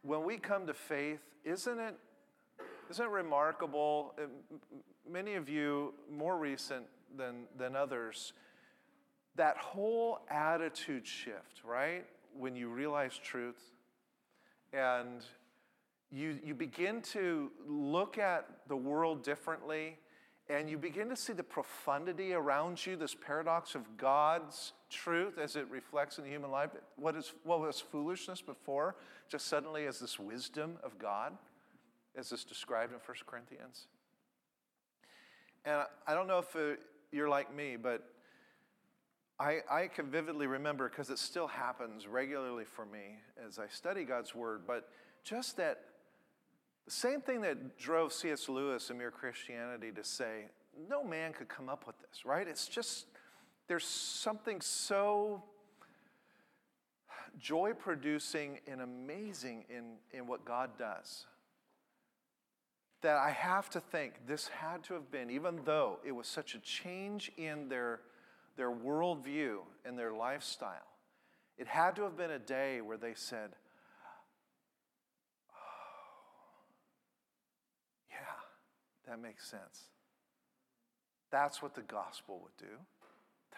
when 0.02 0.22
we 0.22 0.36
come 0.36 0.68
to 0.68 0.74
faith, 0.74 1.18
isn't 1.44 1.80
it, 1.80 1.96
isn't 2.90 3.04
it 3.04 3.10
remarkable? 3.10 4.14
Many 5.10 5.34
of 5.34 5.48
you, 5.48 5.94
more 6.08 6.38
recent 6.38 6.84
than, 7.16 7.46
than 7.58 7.74
others, 7.74 8.34
that 9.34 9.56
whole 9.56 10.20
attitude 10.30 11.08
shift, 11.08 11.62
right? 11.64 12.04
When 12.38 12.54
you 12.54 12.68
realize 12.68 13.18
truth 13.18 13.72
and 14.72 15.24
you, 16.12 16.38
you 16.44 16.54
begin 16.54 17.02
to 17.02 17.50
look 17.66 18.18
at 18.18 18.46
the 18.68 18.76
world 18.76 19.24
differently 19.24 19.98
and 20.48 20.68
you 20.68 20.76
begin 20.76 21.08
to 21.08 21.16
see 21.16 21.32
the 21.32 21.42
profundity 21.42 22.34
around 22.34 22.84
you, 22.84 22.96
this 22.96 23.14
paradox 23.14 23.74
of 23.74 23.96
God's 23.96 24.72
truth 24.90 25.38
as 25.38 25.56
it 25.56 25.66
reflects 25.70 26.18
in 26.18 26.24
the 26.24 26.30
human 26.30 26.50
life. 26.50 26.70
What, 26.96 27.16
is, 27.16 27.32
what 27.44 27.60
was 27.60 27.80
foolishness 27.80 28.42
before, 28.42 28.96
just 29.28 29.46
suddenly 29.46 29.86
as 29.86 30.00
this 30.00 30.18
wisdom 30.18 30.76
of 30.82 30.98
God, 30.98 31.32
as 32.14 32.30
is 32.30 32.44
described 32.44 32.92
in 32.92 32.98
1 32.98 33.16
Corinthians. 33.26 33.86
And 35.64 35.82
I 36.06 36.12
don't 36.12 36.26
know 36.26 36.40
if 36.40 36.54
uh, 36.54 36.76
you're 37.10 37.28
like 37.28 37.54
me, 37.54 37.76
but 37.76 38.02
I, 39.40 39.60
I 39.70 39.86
can 39.88 40.10
vividly 40.10 40.46
remember 40.46 40.90
because 40.90 41.08
it 41.08 41.18
still 41.18 41.46
happens 41.46 42.06
regularly 42.06 42.64
for 42.64 42.84
me 42.84 43.16
as 43.46 43.58
I 43.58 43.66
study 43.68 44.04
God's 44.04 44.34
Word, 44.34 44.62
but 44.66 44.90
just 45.24 45.56
that 45.56 45.80
the 46.84 46.90
same 46.90 47.20
thing 47.20 47.40
that 47.42 47.78
drove 47.78 48.12
C.S. 48.12 48.48
Lewis 48.48 48.90
and 48.90 48.98
Mere 48.98 49.10
Christianity 49.10 49.90
to 49.92 50.04
say, 50.04 50.46
no 50.88 51.02
man 51.02 51.32
could 51.32 51.48
come 51.48 51.68
up 51.68 51.86
with 51.86 51.96
this, 52.00 52.24
right? 52.24 52.46
It's 52.46 52.66
just, 52.66 53.06
there's 53.68 53.84
something 53.84 54.60
so 54.60 55.42
joy 57.38 57.72
producing 57.72 58.58
and 58.66 58.80
amazing 58.80 59.64
in, 59.68 59.94
in 60.12 60.26
what 60.26 60.44
God 60.44 60.70
does 60.78 61.26
that 63.04 63.18
I 63.18 63.30
have 63.30 63.68
to 63.70 63.80
think 63.80 64.26
this 64.26 64.48
had 64.48 64.82
to 64.84 64.94
have 64.94 65.10
been, 65.10 65.30
even 65.30 65.60
though 65.66 65.98
it 66.06 66.12
was 66.12 66.26
such 66.26 66.54
a 66.54 66.58
change 66.60 67.30
in 67.36 67.68
their, 67.68 68.00
their 68.56 68.70
worldview 68.70 69.58
and 69.84 69.98
their 69.98 70.14
lifestyle, 70.14 70.88
it 71.58 71.66
had 71.66 71.96
to 71.96 72.02
have 72.02 72.16
been 72.16 72.30
a 72.30 72.38
day 72.38 72.80
where 72.80 72.96
they 72.96 73.12
said, 73.14 73.50
That 79.08 79.20
makes 79.20 79.48
sense. 79.48 79.88
That's 81.30 81.62
what 81.62 81.74
the 81.74 81.82
gospel 81.82 82.40
would 82.42 82.56
do. 82.58 82.74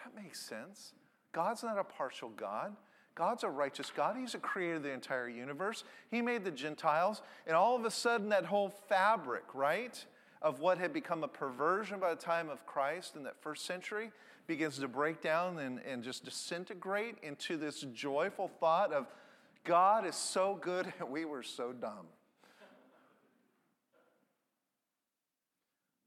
That 0.03 0.21
makes 0.21 0.39
sense. 0.39 0.93
God's 1.31 1.63
not 1.63 1.77
a 1.77 1.83
partial 1.83 2.29
God. 2.29 2.75
God's 3.15 3.43
a 3.43 3.49
righteous 3.49 3.91
God. 3.95 4.15
He's 4.17 4.35
a 4.35 4.39
creator 4.39 4.75
of 4.75 4.83
the 4.83 4.91
entire 4.91 5.27
universe. 5.27 5.83
He 6.11 6.21
made 6.21 6.43
the 6.43 6.51
Gentiles, 6.51 7.21
and 7.47 7.55
all 7.55 7.75
of 7.75 7.83
a 7.83 7.91
sudden, 7.91 8.29
that 8.29 8.45
whole 8.45 8.69
fabric, 8.69 9.43
right, 9.53 10.05
of 10.41 10.59
what 10.59 10.77
had 10.77 10.93
become 10.93 11.23
a 11.23 11.27
perversion 11.27 11.99
by 11.99 12.11
the 12.11 12.21
time 12.21 12.49
of 12.49 12.65
Christ 12.65 13.15
in 13.15 13.23
that 13.23 13.41
first 13.41 13.65
century 13.65 14.11
begins 14.45 14.77
to 14.79 14.87
break 14.87 15.21
down 15.21 15.59
and, 15.59 15.79
and 15.79 16.03
just 16.03 16.25
disintegrate 16.25 17.15
into 17.23 17.57
this 17.57 17.81
joyful 17.93 18.47
thought 18.59 18.93
of 18.93 19.07
God 19.63 20.05
is 20.05 20.15
so 20.15 20.57
good 20.59 20.91
and 20.99 21.09
we 21.11 21.25
were 21.25 21.43
so 21.43 21.73
dumb. 21.73 22.07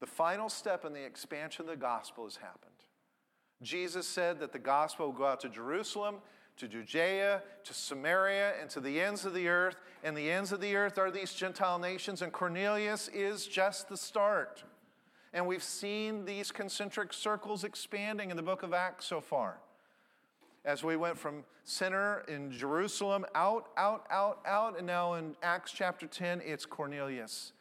The 0.01 0.07
final 0.07 0.49
step 0.49 0.83
in 0.83 0.93
the 0.93 1.05
expansion 1.05 1.61
of 1.61 1.69
the 1.69 1.77
gospel 1.77 2.25
has 2.25 2.35
happened. 2.35 2.71
Jesus 3.61 4.07
said 4.07 4.39
that 4.39 4.51
the 4.51 4.59
gospel 4.59 5.05
will 5.05 5.13
go 5.13 5.25
out 5.25 5.39
to 5.41 5.49
Jerusalem, 5.49 6.15
to 6.57 6.67
Judea, 6.67 7.43
to 7.63 7.73
Samaria, 7.73 8.55
and 8.59 8.67
to 8.71 8.79
the 8.79 8.99
ends 8.99 9.25
of 9.25 9.35
the 9.35 9.47
earth. 9.47 9.75
And 10.03 10.17
the 10.17 10.29
ends 10.29 10.51
of 10.51 10.59
the 10.59 10.75
earth 10.75 10.97
are 10.97 11.11
these 11.11 11.33
Gentile 11.33 11.77
nations, 11.77 12.23
and 12.23 12.33
Cornelius 12.33 13.07
is 13.09 13.45
just 13.45 13.89
the 13.89 13.95
start. 13.95 14.63
And 15.33 15.45
we've 15.45 15.63
seen 15.63 16.25
these 16.25 16.51
concentric 16.51 17.13
circles 17.13 17.63
expanding 17.63 18.31
in 18.31 18.37
the 18.37 18.43
book 18.43 18.63
of 18.63 18.73
Acts 18.73 19.05
so 19.05 19.21
far. 19.21 19.59
As 20.65 20.83
we 20.83 20.95
went 20.95 21.17
from 21.17 21.43
center 21.63 22.25
in 22.27 22.51
Jerusalem 22.51 23.25
out, 23.35 23.69
out, 23.77 24.05
out, 24.09 24.39
out, 24.47 24.77
and 24.77 24.87
now 24.87 25.13
in 25.13 25.35
Acts 25.43 25.71
chapter 25.71 26.07
10, 26.07 26.41
it's 26.43 26.65
Cornelius 26.65 27.53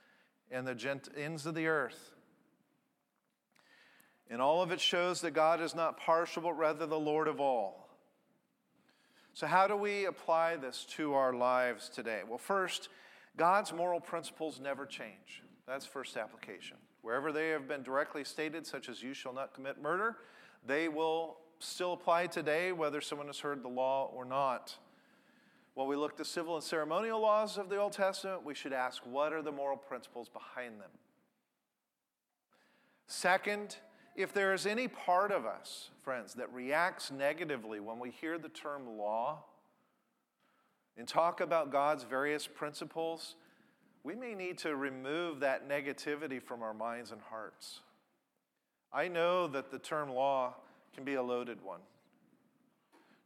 and 0.50 0.66
the 0.66 0.74
gent- 0.74 1.10
ends 1.16 1.44
of 1.44 1.54
the 1.54 1.66
earth. 1.66 2.14
And 4.30 4.40
all 4.40 4.62
of 4.62 4.70
it 4.70 4.80
shows 4.80 5.20
that 5.22 5.32
God 5.32 5.60
is 5.60 5.74
not 5.74 5.98
partial, 5.98 6.42
but 6.42 6.52
rather 6.52 6.86
the 6.86 6.98
Lord 6.98 7.26
of 7.26 7.40
all. 7.40 7.88
So, 9.34 9.46
how 9.46 9.66
do 9.66 9.76
we 9.76 10.06
apply 10.06 10.56
this 10.56 10.86
to 10.96 11.14
our 11.14 11.32
lives 11.32 11.88
today? 11.88 12.20
Well, 12.26 12.38
first, 12.38 12.88
God's 13.36 13.72
moral 13.72 14.00
principles 14.00 14.60
never 14.60 14.86
change. 14.86 15.42
That's 15.66 15.84
first 15.84 16.16
application. 16.16 16.76
Wherever 17.02 17.32
they 17.32 17.48
have 17.50 17.66
been 17.66 17.82
directly 17.82 18.24
stated, 18.24 18.66
such 18.66 18.88
as 18.88 19.02
you 19.02 19.14
shall 19.14 19.32
not 19.32 19.54
commit 19.54 19.80
murder, 19.80 20.16
they 20.66 20.88
will 20.88 21.38
still 21.58 21.92
apply 21.92 22.26
today, 22.26 22.72
whether 22.72 23.00
someone 23.00 23.26
has 23.26 23.38
heard 23.38 23.62
the 23.62 23.68
law 23.68 24.10
or 24.14 24.24
not. 24.24 24.76
When 25.74 25.86
we 25.86 25.96
look 25.96 26.16
to 26.18 26.24
civil 26.24 26.56
and 26.56 26.64
ceremonial 26.64 27.20
laws 27.20 27.56
of 27.56 27.68
the 27.68 27.76
Old 27.76 27.92
Testament, 27.92 28.44
we 28.44 28.54
should 28.54 28.72
ask 28.72 29.02
what 29.06 29.32
are 29.32 29.42
the 29.42 29.52
moral 29.52 29.76
principles 29.76 30.28
behind 30.28 30.80
them? 30.80 30.90
Second, 33.06 33.76
if 34.16 34.32
there 34.32 34.52
is 34.52 34.66
any 34.66 34.88
part 34.88 35.32
of 35.32 35.46
us, 35.46 35.90
friends, 36.02 36.34
that 36.34 36.52
reacts 36.52 37.10
negatively 37.10 37.80
when 37.80 37.98
we 37.98 38.10
hear 38.10 38.38
the 38.38 38.48
term 38.48 38.98
law 38.98 39.44
and 40.96 41.06
talk 41.06 41.40
about 41.40 41.70
God's 41.72 42.04
various 42.04 42.46
principles, 42.46 43.36
we 44.02 44.14
may 44.14 44.34
need 44.34 44.58
to 44.58 44.76
remove 44.76 45.40
that 45.40 45.68
negativity 45.68 46.42
from 46.42 46.62
our 46.62 46.74
minds 46.74 47.10
and 47.10 47.20
hearts. 47.20 47.80
I 48.92 49.08
know 49.08 49.46
that 49.48 49.70
the 49.70 49.78
term 49.78 50.10
law 50.10 50.54
can 50.94 51.04
be 51.04 51.14
a 51.14 51.22
loaded 51.22 51.62
one. 51.62 51.80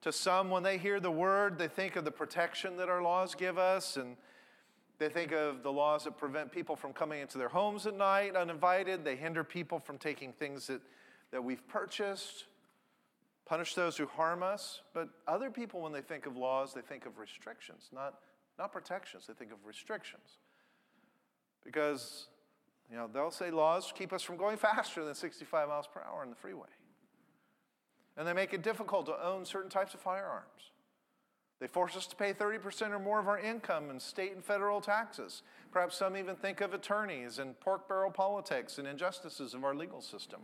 To 0.03 0.13
some, 0.13 0.51
when 0.51 0.63
they 0.63 0.77
hear 0.77 1.01
the 1.01 1.11
word, 1.11 1.59
they 1.59 1.69
think 1.69 1.97
of 1.97 2.05
the 2.05 2.11
protection 2.11 2.77
that 2.77 2.91
our 2.91 3.01
laws 3.01 3.35
give 3.35 3.57
us 3.57 3.97
and 3.97 4.17
they 4.99 5.09
think 5.09 5.33
of 5.33 5.63
the 5.63 5.73
laws 5.73 6.05
that 6.05 6.17
prevent 6.17 6.53
people 6.53 6.77
from 6.77 6.93
coming 6.93 7.21
into 7.21 7.37
their 7.37 7.49
homes 7.49 7.87
at 7.87 7.97
night 7.97 8.37
uninvited. 8.37 9.05
They 9.05 9.17
hinder 9.17 9.43
people 9.43 9.79
from 9.79 9.99
taking 9.99 10.33
things 10.33 10.69
that, 10.69 10.81
that 11.33 11.43
we've 11.43 11.67
purchased, 11.67 12.45
punish 13.45 13.75
those 13.75 13.97
who 13.97 14.07
harm 14.07 14.43
us. 14.43 14.83
But 14.93 15.09
other 15.27 15.51
people, 15.51 15.81
when 15.81 15.93
they 15.93 16.01
think 16.01 16.27
of 16.27 16.37
laws, 16.37 16.75
they 16.75 16.81
think 16.81 17.07
of 17.07 17.19
restrictions, 17.19 17.89
not, 17.93 18.15
not 18.57 18.73
protections. 18.73 19.27
They 19.27 19.35
think 19.35 19.53
of 19.53 19.59
restrictions. 19.67 20.39
Because, 21.65 22.27
you 22.89 22.97
know, 22.97 23.09
they'll 23.13 23.33
say 23.33 23.51
laws 23.51 23.93
keep 23.97 24.13
us 24.13 24.23
from 24.23 24.37
going 24.37 24.57
faster 24.57 25.05
than 25.05 25.15
65 25.15 25.69
miles 25.69 25.89
per 25.93 26.03
hour 26.03 26.23
on 26.23 26.31
the 26.31 26.37
freeway. 26.37 26.69
And 28.17 28.29
they 28.29 28.33
make 28.33 28.55
it 28.55 28.63
difficult 28.63 29.07
to 29.07 29.27
own 29.27 29.45
certain 29.45 29.71
types 29.71 29.93
of 29.93 29.99
firearms. 29.99 30.71
They 31.65 31.69
force 31.69 31.97
us 31.97 32.07
to 32.09 32.17
pay 32.17 32.35
30% 32.35 32.91
or 32.91 32.99
more 32.99 33.19
of 33.19 33.27
our 33.27 33.39
income 33.39 33.89
in 33.89 33.99
state 33.99 34.35
and 34.35 34.45
federal 34.45 34.83
taxes. 34.83 35.41
Perhaps 35.73 35.97
some 35.97 36.15
even 36.15 36.37
think 36.37 36.61
of 36.61 36.75
attorneys 36.75 37.39
and 37.39 37.59
pork 37.59 37.89
barrel 37.89 38.11
politics 38.11 38.77
and 38.77 38.87
injustices 38.87 39.55
of 39.55 39.65
our 39.65 39.75
legal 39.75 40.03
system. 40.03 40.41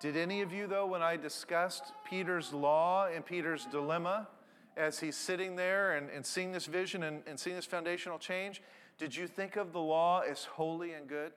Did 0.00 0.16
any 0.16 0.40
of 0.40 0.52
you, 0.52 0.68
though, 0.68 0.86
when 0.86 1.02
I 1.02 1.16
discussed 1.16 1.92
Peter's 2.08 2.52
law 2.52 3.08
and 3.12 3.26
Peter's 3.26 3.66
dilemma, 3.72 4.28
as 4.76 5.00
he's 5.00 5.16
sitting 5.16 5.56
there 5.56 5.96
and, 5.96 6.08
and 6.08 6.24
seeing 6.24 6.52
this 6.52 6.66
vision 6.66 7.02
and, 7.02 7.24
and 7.26 7.40
seeing 7.40 7.56
this 7.56 7.66
foundational 7.66 8.20
change, 8.20 8.62
did 8.98 9.16
you 9.16 9.26
think 9.26 9.56
of 9.56 9.72
the 9.72 9.80
law 9.80 10.20
as 10.20 10.44
holy 10.44 10.92
and 10.92 11.08
good? 11.08 11.32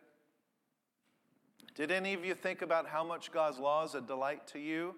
Did 1.74 1.90
any 1.90 2.14
of 2.14 2.24
you 2.24 2.36
think 2.36 2.62
about 2.62 2.86
how 2.86 3.04
much 3.04 3.32
God's 3.32 3.58
law 3.58 3.86
is 3.86 3.96
a 3.96 4.02
delight 4.02 4.46
to 4.50 4.60
you 4.60 4.94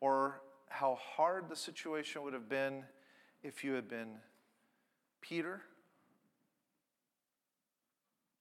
or 0.00 0.40
how 0.70 0.98
hard 1.16 1.48
the 1.48 1.56
situation 1.56 2.22
would 2.22 2.32
have 2.32 2.48
been 2.48 2.84
if 3.42 3.64
you 3.64 3.72
had 3.72 3.88
been 3.88 4.16
Peter? 5.20 5.62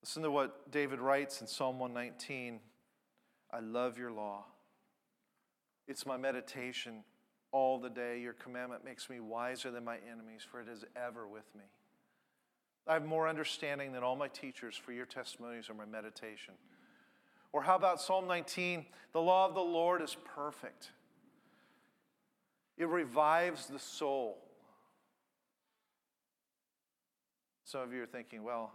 Listen 0.04 0.24
to 0.24 0.32
what 0.32 0.72
David 0.72 1.00
writes 1.00 1.42
in 1.42 1.48
Psalm 1.48 1.80
119 1.80 2.60
I 3.52 3.60
love 3.62 3.98
your 3.98 4.12
law. 4.12 4.46
It's 5.88 6.06
my 6.06 6.18
meditation 6.18 7.04
all 7.52 7.80
the 7.80 7.90
day. 7.90 8.20
Your 8.20 8.34
commandment 8.34 8.84
makes 8.84 9.10
me 9.10 9.20
wiser 9.20 9.72
than 9.72 9.86
my 9.86 9.98
enemies, 10.12 10.42
for 10.50 10.60
it 10.60 10.68
is 10.68 10.84
ever 10.96 11.28
with 11.28 11.46
me. 11.56 11.64
I 12.88 12.94
have 12.94 13.06
more 13.06 13.28
understanding 13.28 13.92
than 13.92 14.04
all 14.04 14.16
my 14.16 14.28
teachers, 14.28 14.76
for 14.76 14.92
your 14.92 15.06
testimonies 15.06 15.70
are 15.70 15.74
my 15.74 15.86
meditation. 15.86 16.54
Or 17.52 17.62
how 17.62 17.76
about 17.76 18.02
Psalm 18.02 18.28
19? 18.28 18.86
The 19.14 19.22
law 19.22 19.48
of 19.48 19.56
the 19.56 19.62
Lord 19.62 20.02
is 20.02 20.16
perfect, 20.36 20.92
it 22.78 22.88
revives 22.88 23.68
the 23.68 23.80
soul. 23.80 24.38
Some 27.64 27.82
of 27.82 27.92
you 27.92 28.04
are 28.04 28.08
thinking, 28.08 28.44
well, 28.44 28.72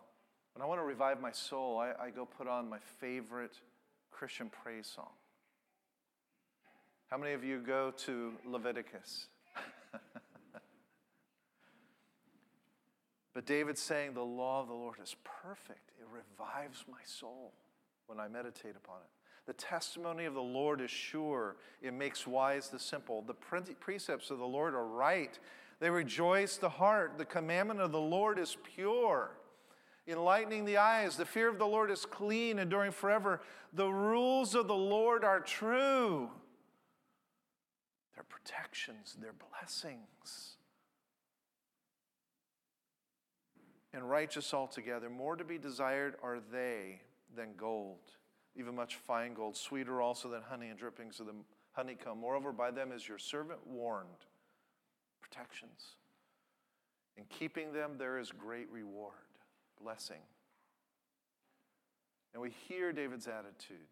when 0.55 0.63
I 0.63 0.67
want 0.67 0.81
to 0.81 0.85
revive 0.85 1.21
my 1.21 1.33
soul, 1.33 1.79
I, 1.79 1.93
I 2.07 2.11
go 2.11 2.27
put 2.27 2.47
on 2.47 2.69
my 2.69 2.79
favorite 3.01 3.55
Christian 4.11 4.51
praise 4.51 4.87
song. 4.87 5.09
How 7.09 7.17
many 7.17 7.33
of 7.33 7.45
you 7.45 7.59
go 7.59 7.93
to 7.99 8.33
Leviticus? 8.45 9.29
but 13.35 13.47
David's 13.47 13.81
saying 13.81 14.15
the 14.15 14.23
law 14.23 14.63
of 14.63 14.69
the 14.69 14.75
Lord 14.75 14.97
is 15.03 15.17
perfect. 15.43 15.93
It 16.01 16.07
revives 16.11 16.85
my 16.91 17.01
soul 17.05 17.53
when 18.07 18.19
I 18.19 18.29
meditate 18.29 18.77
upon 18.77 18.97
it. 19.03 19.22
The 19.47 19.53
testimony 19.55 20.25
of 20.25 20.35
the 20.35 20.41
Lord 20.41 20.81
is 20.81 20.91
sure. 20.91 21.57
It 21.81 21.93
makes 21.93 22.27
wise 22.27 22.69
the 22.69 22.79
simple. 22.79 23.23
The 23.23 23.35
precepts 23.35 24.31
of 24.31 24.39
the 24.39 24.45
Lord 24.45 24.75
are 24.75 24.87
right. 24.87 25.37
They 25.81 25.91
rejoice 25.91 26.57
the 26.57 26.69
heart. 26.69 27.19
The 27.19 27.25
commandment 27.25 27.81
of 27.81 27.91
the 27.91 28.01
Lord 28.01 28.39
is 28.39 28.57
pure, 28.63 29.33
enlightening 30.07 30.65
the 30.65 30.77
eyes. 30.77 31.17
The 31.17 31.27
fear 31.27 31.49
of 31.49 31.59
the 31.59 31.67
Lord 31.67 31.91
is 31.91 32.07
clean, 32.07 32.61
enduring 32.61 32.93
forever. 32.93 33.41
The 33.73 33.89
rules 33.89 34.55
of 34.55 34.69
the 34.69 34.75
Lord 34.75 35.25
are 35.25 35.41
true. 35.41 36.31
They're 38.15 38.25
protections, 38.25 39.17
they're 39.21 39.35
blessings. 39.51 40.57
And 43.93 44.09
righteous 44.09 44.55
altogether, 44.55 45.11
more 45.11 45.35
to 45.35 45.45
be 45.45 45.59
desired 45.59 46.15
are 46.23 46.39
they 46.53 47.01
than 47.35 47.55
gold, 47.57 47.99
even 48.57 48.75
much 48.75 48.97
fine 48.97 49.35
gold, 49.35 49.57
sweeter 49.57 50.01
also 50.03 50.29
than 50.29 50.43
honey 50.43 50.69
and 50.69 50.79
drippings 50.79 51.21
of 51.21 51.27
the 51.27 51.35
honeycomb. 51.73 52.19
Moreover, 52.19 52.53
by 52.53 52.71
them 52.71 52.93
is 52.93 53.09
your 53.09 53.19
servant 53.19 53.67
warned. 53.67 54.09
Protections. 55.21 55.97
In 57.17 57.25
keeping 57.25 57.73
them, 57.73 57.93
there 57.99 58.19
is 58.19 58.31
great 58.31 58.71
reward, 58.71 59.13
blessing. 59.83 60.21
And 62.33 62.43
we 62.43 62.51
hear 62.69 62.93
David's 62.93 63.27
attitude. 63.27 63.89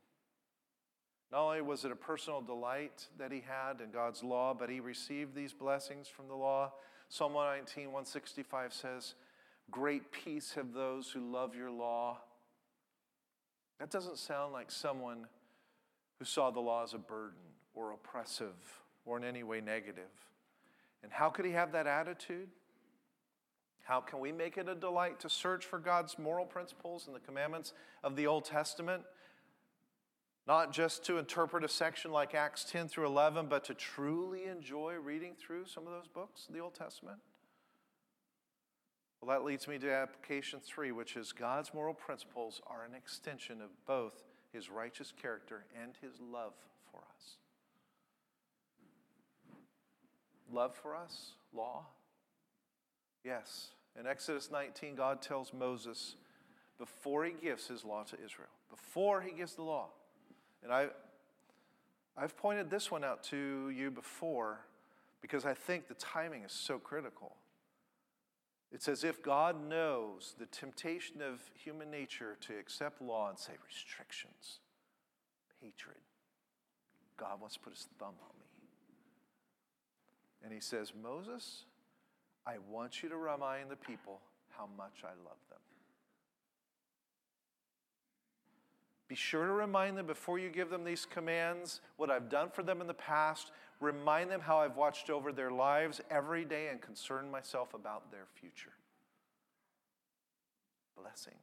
Not 1.31 1.43
only 1.43 1.63
was 1.63 1.85
it 1.85 1.93
a 1.93 1.97
personal 1.97 2.41
delight 2.41 3.07
that 3.19 3.31
he 3.31 3.43
had 3.47 3.81
in 3.81 3.91
God's 3.93 4.25
law, 4.25 4.55
but 4.59 4.69
he 4.69 4.81
received 4.81 5.35
these 5.35 5.53
blessings 5.53 6.09
from 6.09 6.27
the 6.27 6.35
law. 6.35 6.73
Psalm 7.09 7.35
119, 7.35 7.87
165 7.87 8.73
says, 8.73 9.15
Great 9.71 10.11
peace 10.11 10.53
have 10.55 10.73
those 10.73 11.11
who 11.11 11.31
love 11.31 11.55
your 11.55 11.71
law. 11.71 12.19
That 13.81 13.91
doesn't 13.91 14.19
sound 14.19 14.53
like 14.53 14.71
someone 14.71 15.27
who 16.19 16.27
saw 16.27 16.51
the 16.51 16.61
law 16.61 16.85
as 16.85 16.93
a 16.93 16.99
burden 16.99 17.41
or 17.75 17.93
oppressive 17.93 18.55
or 19.07 19.17
in 19.17 19.25
any 19.25 19.43
way 19.43 19.63
negative. 19.63 20.11
And 21.03 21.11
how 21.11 21.31
could 21.31 21.47
he 21.47 21.53
have 21.53 21.73
that 21.73 21.87
attitude? 21.87 22.49
How 23.83 24.01
can 24.01 24.21
we 24.21 24.33
make 24.33 24.59
it 24.59 24.69
a 24.69 24.75
delight 24.75 25.19
to 25.21 25.31
search 25.31 25.65
for 25.65 25.79
God's 25.79 26.19
moral 26.19 26.45
principles 26.45 27.07
and 27.07 27.17
the 27.17 27.21
commandments 27.21 27.73
of 28.05 28.17
the 28.17 28.27
Old 28.27 28.45
Testament? 28.45 29.03
Not 30.47 30.73
just 30.73 31.05
to 31.07 31.17
interpret 31.17 31.65
a 31.65 31.69
section 31.69 32.13
like 32.13 32.35
Acts 32.35 32.65
10 32.65 32.89
through 32.89 33.07
11, 33.07 33.47
but 33.47 33.65
to 33.65 33.75
truly 33.75 34.45
enjoy 34.45 34.95
reading 34.95 35.33
through 35.39 35.67
some 35.67 35.87
of 35.87 35.93
those 35.93 36.07
books, 36.07 36.47
of 36.49 36.55
the 36.55 36.61
Old 36.61 36.75
Testament? 36.75 37.19
Well, 39.21 39.37
that 39.37 39.45
leads 39.45 39.69
me 39.69 39.79
to 39.79 39.93
application 39.93 40.61
three, 40.61 40.93
which 40.93 41.17
is 41.17 41.33
God's 41.33 41.75
moral 41.75 41.95
principles 41.95 42.63
are 42.67 42.85
an 42.85 42.95
extension 42.95 43.61
of 43.61 43.69
both 43.87 44.23
his 44.53 44.71
righteous 44.71 45.13
character 45.21 45.65
and 45.81 45.93
his 46.01 46.21
love 46.21 46.55
for 46.91 46.99
us. 46.99 47.37
Love 50.51 50.75
for 50.75 50.97
us? 50.97 51.33
Law? 51.55 51.85
Yes. 53.25 53.69
In 53.99 54.07
Exodus 54.07 54.51
19, 54.51 54.95
God 54.95 55.21
tells 55.21 55.53
Moses 55.53 56.15
before 56.79 57.25
he 57.25 57.33
gives 57.33 57.69
his 57.69 57.85
law 57.85 58.03
to 58.05 58.17
Israel, 58.25 58.49
before 58.71 59.21
he 59.21 59.33
gives 59.33 59.55
the 59.55 59.63
law, 59.63 59.89
and 60.63 60.73
I, 60.73 60.89
I've 62.17 62.37
pointed 62.37 62.71
this 62.71 62.91
one 62.91 63.05
out 63.05 63.23
to 63.25 63.71
you 63.71 63.91
before 63.91 64.61
because 65.21 65.45
I 65.45 65.55
think 65.55 65.89
the 65.89 65.95
timing 65.95 66.43
is 66.43 66.53
so 66.53 66.79
critical. 66.79 67.37
It's 68.73 68.89
as 68.89 69.03
if 69.03 69.23
God 69.23 69.69
knows 69.69 70.35
the 70.39 70.47
temptation 70.47 71.21
of 71.21 71.41
human 71.55 71.91
nature 71.91 72.37
to 72.43 72.57
accept 72.59 73.03
law 73.03 73.29
and 73.29 73.39
say 73.39 73.53
restrictions, 73.67 74.61
hatred. 75.61 75.97
God 77.17 77.41
wants 77.41 77.57
to 77.57 77.61
put 77.61 77.73
his 77.73 77.89
thumb 77.99 78.15
on 78.23 78.39
me. 78.39 78.47
And 80.45 80.53
he 80.53 80.61
says, 80.61 80.93
Moses, 81.03 81.65
I 82.47 82.55
want 82.71 83.03
you 83.03 83.09
to 83.09 83.17
remind 83.17 83.71
the 83.71 83.77
people 83.77 84.21
how 84.51 84.69
much 84.77 85.03
I 85.05 85.09
love 85.25 85.39
them. 85.51 85.59
Be 89.09 89.17
sure 89.17 89.45
to 89.45 89.53
remind 89.53 89.99
them 89.99 90.07
before 90.07 90.39
you 90.39 90.49
give 90.51 90.71
them 90.71 90.85
these 90.85 91.05
commands 91.05 91.81
what 91.97 92.11
I've 92.11 92.29
done 92.29 92.49
for 92.49 92.63
them 92.63 92.81
in 92.81 92.87
the 92.87 92.95
past. 92.95 93.51
Remind 93.81 94.31
them 94.31 94.41
how 94.41 94.59
I've 94.59 94.77
watched 94.77 95.11
over 95.11 95.33
their 95.33 95.51
lives 95.51 96.01
every 96.11 96.45
day 96.45 96.69
and 96.69 96.81
concerned 96.81 97.33
myself 97.33 97.75
about 97.75 98.11
their 98.11 98.27
future. 98.35 98.73
Blessing, 100.97 101.37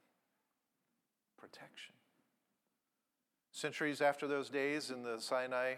protection. 1.37 1.93
Centuries 3.51 4.01
after 4.01 4.27
those 4.27 4.49
days 4.49 4.91
in 4.91 5.01
the 5.01 5.19
Sinai, 5.19 5.75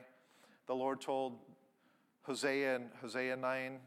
the 0.68 0.76
Lord 0.76 1.00
told 1.00 1.40
Hosea 2.24 2.76
in 2.76 2.90
Hosea 3.02 3.38
9, 3.38 3.80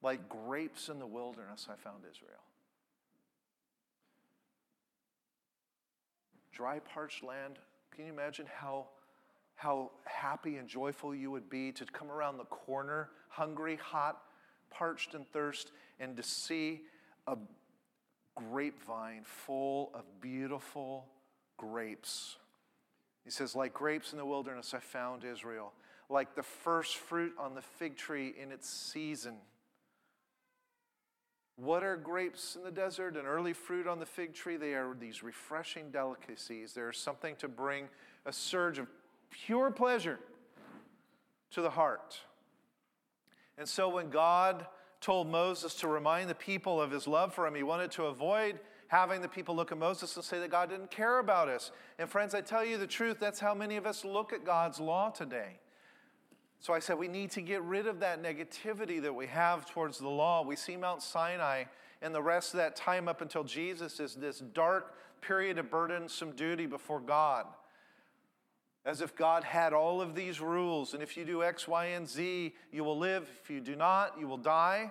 like 0.00 0.28
grapes 0.28 0.88
in 0.88 0.98
the 0.98 1.06
wilderness, 1.06 1.68
I 1.70 1.76
found 1.76 2.04
Israel. 2.10 2.40
dry, 6.58 6.80
parched 6.80 7.22
land. 7.22 7.60
Can 7.94 8.06
you 8.06 8.12
imagine 8.12 8.44
how, 8.52 8.88
how 9.58 9.90
happy 10.04 10.56
and 10.56 10.68
joyful 10.68 11.12
you 11.12 11.32
would 11.32 11.50
be 11.50 11.72
to 11.72 11.84
come 11.86 12.12
around 12.12 12.38
the 12.38 12.44
corner, 12.44 13.10
hungry, 13.28 13.74
hot, 13.74 14.22
parched, 14.70 15.14
and 15.14 15.26
thirst, 15.32 15.72
and 15.98 16.16
to 16.16 16.22
see 16.22 16.82
a 17.26 17.36
grapevine 18.36 19.22
full 19.24 19.90
of 19.94 20.04
beautiful 20.20 21.06
grapes? 21.56 22.36
He 23.24 23.32
says, 23.32 23.56
Like 23.56 23.74
grapes 23.74 24.12
in 24.12 24.18
the 24.18 24.24
wilderness, 24.24 24.74
I 24.74 24.78
found 24.78 25.24
Israel. 25.24 25.72
Like 26.08 26.36
the 26.36 26.44
first 26.44 26.96
fruit 26.96 27.34
on 27.36 27.56
the 27.56 27.62
fig 27.62 27.96
tree 27.96 28.32
in 28.40 28.52
its 28.52 28.70
season. 28.70 29.34
What 31.56 31.82
are 31.82 31.96
grapes 31.96 32.54
in 32.54 32.62
the 32.62 32.70
desert 32.70 33.16
and 33.16 33.26
early 33.26 33.54
fruit 33.54 33.88
on 33.88 33.98
the 33.98 34.06
fig 34.06 34.34
tree? 34.34 34.56
They 34.56 34.74
are 34.74 34.94
these 34.94 35.24
refreshing 35.24 35.90
delicacies. 35.90 36.74
There's 36.74 36.96
something 36.96 37.34
to 37.40 37.48
bring 37.48 37.88
a 38.24 38.32
surge 38.32 38.78
of 38.78 38.86
pure 39.30 39.70
pleasure 39.70 40.18
to 41.52 41.62
the 41.62 41.70
heart. 41.70 42.20
And 43.56 43.68
so 43.68 43.88
when 43.88 44.10
God 44.10 44.66
told 45.00 45.28
Moses 45.28 45.74
to 45.76 45.88
remind 45.88 46.28
the 46.28 46.34
people 46.34 46.80
of 46.80 46.90
his 46.90 47.06
love 47.06 47.34
for 47.34 47.46
him, 47.46 47.54
he 47.54 47.62
wanted 47.62 47.90
to 47.92 48.04
avoid 48.04 48.58
having 48.88 49.20
the 49.20 49.28
people 49.28 49.54
look 49.54 49.70
at 49.70 49.78
Moses 49.78 50.16
and 50.16 50.24
say 50.24 50.38
that 50.40 50.50
God 50.50 50.70
didn't 50.70 50.90
care 50.90 51.18
about 51.18 51.48
us. 51.48 51.70
And 51.98 52.08
friends, 52.08 52.34
I 52.34 52.40
tell 52.40 52.64
you 52.64 52.78
the 52.78 52.86
truth, 52.86 53.18
that's 53.20 53.38
how 53.38 53.54
many 53.54 53.76
of 53.76 53.86
us 53.86 54.04
look 54.04 54.32
at 54.32 54.44
God's 54.44 54.80
law 54.80 55.10
today. 55.10 55.58
So 56.60 56.72
I 56.72 56.80
said 56.80 56.98
we 56.98 57.06
need 57.08 57.30
to 57.32 57.40
get 57.40 57.62
rid 57.62 57.86
of 57.86 58.00
that 58.00 58.22
negativity 58.22 59.00
that 59.02 59.14
we 59.14 59.26
have 59.26 59.70
towards 59.70 59.98
the 59.98 60.08
law. 60.08 60.42
We 60.42 60.56
see 60.56 60.76
Mount 60.76 61.02
Sinai 61.02 61.64
and 62.02 62.14
the 62.14 62.22
rest 62.22 62.54
of 62.54 62.58
that 62.58 62.76
time 62.76 63.08
up 63.08 63.20
until 63.20 63.44
Jesus 63.44 64.00
is 64.00 64.14
this 64.14 64.40
dark 64.40 64.94
period 65.20 65.58
of 65.58 65.70
burdensome 65.70 66.32
duty 66.32 66.66
before 66.66 67.00
God. 67.00 67.46
As 68.88 69.02
if 69.02 69.14
God 69.14 69.44
had 69.44 69.74
all 69.74 70.00
of 70.00 70.14
these 70.14 70.40
rules, 70.40 70.94
and 70.94 71.02
if 71.02 71.14
you 71.14 71.26
do 71.26 71.42
X, 71.42 71.68
Y, 71.68 71.84
and 71.88 72.08
Z, 72.08 72.54
you 72.72 72.84
will 72.84 72.96
live. 72.96 73.28
If 73.42 73.50
you 73.50 73.60
do 73.60 73.76
not, 73.76 74.18
you 74.18 74.26
will 74.26 74.38
die. 74.38 74.90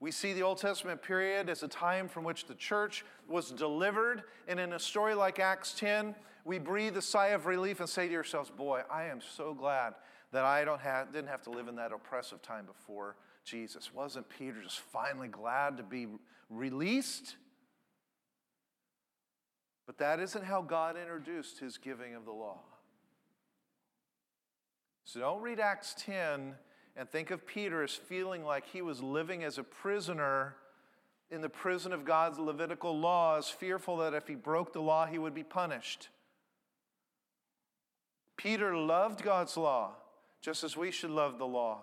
We 0.00 0.10
see 0.10 0.32
the 0.32 0.42
Old 0.42 0.58
Testament 0.58 1.00
period 1.00 1.48
as 1.48 1.62
a 1.62 1.68
time 1.68 2.08
from 2.08 2.24
which 2.24 2.46
the 2.46 2.56
church 2.56 3.04
was 3.28 3.52
delivered. 3.52 4.24
And 4.48 4.58
in 4.58 4.72
a 4.72 4.80
story 4.80 5.14
like 5.14 5.38
Acts 5.38 5.74
10, 5.74 6.16
we 6.44 6.58
breathe 6.58 6.96
a 6.96 7.02
sigh 7.02 7.28
of 7.28 7.46
relief 7.46 7.78
and 7.78 7.88
say 7.88 8.08
to 8.08 8.12
yourselves, 8.12 8.50
Boy, 8.50 8.82
I 8.90 9.04
am 9.04 9.20
so 9.20 9.54
glad 9.54 9.94
that 10.32 10.44
I 10.44 10.64
don't 10.64 10.80
have, 10.80 11.12
didn't 11.12 11.28
have 11.28 11.42
to 11.42 11.50
live 11.50 11.68
in 11.68 11.76
that 11.76 11.92
oppressive 11.92 12.42
time 12.42 12.66
before 12.66 13.14
Jesus. 13.44 13.94
Wasn't 13.94 14.28
Peter 14.28 14.60
just 14.60 14.80
finally 14.80 15.28
glad 15.28 15.76
to 15.76 15.84
be 15.84 16.08
released? 16.48 17.36
But 19.86 19.98
that 19.98 20.18
isn't 20.18 20.44
how 20.44 20.62
God 20.62 20.96
introduced 20.96 21.60
his 21.60 21.78
giving 21.78 22.16
of 22.16 22.24
the 22.24 22.32
law. 22.32 22.58
So 25.04 25.20
don't 25.20 25.42
read 25.42 25.60
Acts 25.60 25.94
10 25.98 26.54
and 26.96 27.08
think 27.08 27.30
of 27.30 27.46
Peter 27.46 27.82
as 27.82 27.94
feeling 27.94 28.44
like 28.44 28.66
he 28.66 28.82
was 28.82 29.02
living 29.02 29.44
as 29.44 29.58
a 29.58 29.62
prisoner 29.62 30.56
in 31.30 31.40
the 31.40 31.48
prison 31.48 31.92
of 31.92 32.04
God's 32.04 32.38
Levitical 32.38 32.98
laws, 32.98 33.48
fearful 33.48 33.98
that 33.98 34.14
if 34.14 34.26
he 34.26 34.34
broke 34.34 34.72
the 34.72 34.80
law, 34.80 35.06
he 35.06 35.18
would 35.18 35.34
be 35.34 35.44
punished. 35.44 36.08
Peter 38.36 38.76
loved 38.76 39.22
God's 39.22 39.56
law, 39.56 39.92
just 40.40 40.64
as 40.64 40.76
we 40.76 40.90
should 40.90 41.10
love 41.10 41.38
the 41.38 41.46
law. 41.46 41.82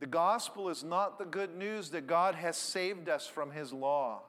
The 0.00 0.06
gospel 0.06 0.70
is 0.70 0.82
not 0.82 1.18
the 1.18 1.26
good 1.26 1.54
news 1.56 1.90
that 1.90 2.06
God 2.06 2.34
has 2.34 2.56
saved 2.56 3.08
us 3.08 3.26
from 3.26 3.50
his 3.50 3.72
law. 3.72 4.22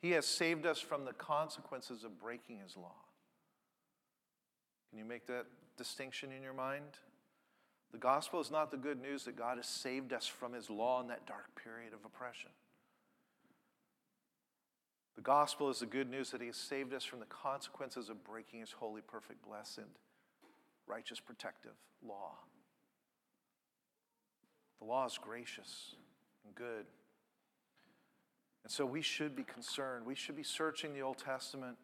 He 0.00 0.12
has 0.12 0.26
saved 0.26 0.66
us 0.66 0.80
from 0.80 1.04
the 1.04 1.12
consequences 1.12 2.02
of 2.02 2.18
breaking 2.18 2.58
his 2.58 2.76
law. 2.76 2.96
Can 4.92 4.98
you 4.98 5.06
make 5.06 5.26
that 5.28 5.46
distinction 5.78 6.32
in 6.36 6.42
your 6.42 6.52
mind? 6.52 6.84
The 7.92 7.98
gospel 7.98 8.40
is 8.40 8.50
not 8.50 8.70
the 8.70 8.76
good 8.76 9.00
news 9.00 9.24
that 9.24 9.36
God 9.36 9.56
has 9.56 9.66
saved 9.66 10.12
us 10.12 10.26
from 10.26 10.52
his 10.52 10.68
law 10.68 11.00
in 11.00 11.08
that 11.08 11.26
dark 11.26 11.46
period 11.62 11.94
of 11.94 12.04
oppression. 12.04 12.50
The 15.16 15.22
gospel 15.22 15.70
is 15.70 15.78
the 15.78 15.86
good 15.86 16.10
news 16.10 16.30
that 16.32 16.42
he 16.42 16.48
has 16.48 16.56
saved 16.56 16.92
us 16.92 17.04
from 17.04 17.20
the 17.20 17.26
consequences 17.26 18.10
of 18.10 18.22
breaking 18.22 18.60
his 18.60 18.72
holy, 18.72 19.00
perfect, 19.00 19.42
blessed, 19.46 19.80
righteous, 20.86 21.20
protective 21.20 21.72
law. 22.06 22.32
The 24.78 24.84
law 24.84 25.06
is 25.06 25.18
gracious 25.18 25.94
and 26.44 26.54
good. 26.54 26.84
And 28.62 28.70
so 28.70 28.84
we 28.84 29.00
should 29.00 29.34
be 29.34 29.42
concerned. 29.42 30.04
We 30.04 30.14
should 30.14 30.36
be 30.36 30.42
searching 30.42 30.92
the 30.92 31.00
Old 31.00 31.16
Testament 31.16 31.78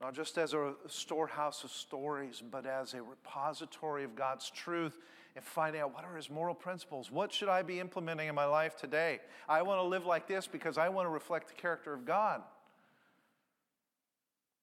not 0.00 0.14
just 0.14 0.36
as 0.36 0.52
a 0.52 0.74
storehouse 0.88 1.64
of 1.64 1.70
stories, 1.70 2.42
but 2.50 2.66
as 2.66 2.94
a 2.94 3.02
repository 3.02 4.04
of 4.04 4.14
God's 4.14 4.50
truth 4.50 4.98
and 5.34 5.44
finding 5.44 5.80
out 5.80 5.94
what 5.94 6.04
are 6.04 6.16
his 6.16 6.30
moral 6.30 6.54
principles. 6.54 7.10
What 7.10 7.32
should 7.32 7.48
I 7.48 7.62
be 7.62 7.80
implementing 7.80 8.28
in 8.28 8.34
my 8.34 8.44
life 8.44 8.76
today? 8.76 9.20
I 9.48 9.62
want 9.62 9.80
to 9.80 9.86
live 9.86 10.04
like 10.04 10.26
this 10.26 10.46
because 10.46 10.76
I 10.78 10.88
want 10.88 11.06
to 11.06 11.10
reflect 11.10 11.48
the 11.48 11.54
character 11.54 11.92
of 11.92 12.04
God. 12.04 12.42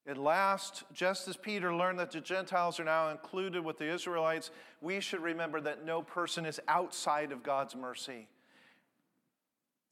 At 0.06 0.18
last, 0.18 0.84
just 0.94 1.28
as 1.28 1.38
Peter 1.38 1.74
learned 1.74 1.98
that 2.00 2.12
the 2.12 2.20
Gentiles 2.20 2.80
are 2.80 2.84
now 2.84 3.10
included 3.10 3.64
with 3.64 3.78
the 3.78 3.92
Israelites, 3.92 4.52
we 4.82 5.00
should 5.00 5.22
remember 5.22 5.62
that 5.62 5.86
no 5.86 6.02
person 6.02 6.46
is 6.46 6.60
outside 6.68 7.32
of 7.32 7.42
God's 7.42 7.76
mercy. 7.76 8.28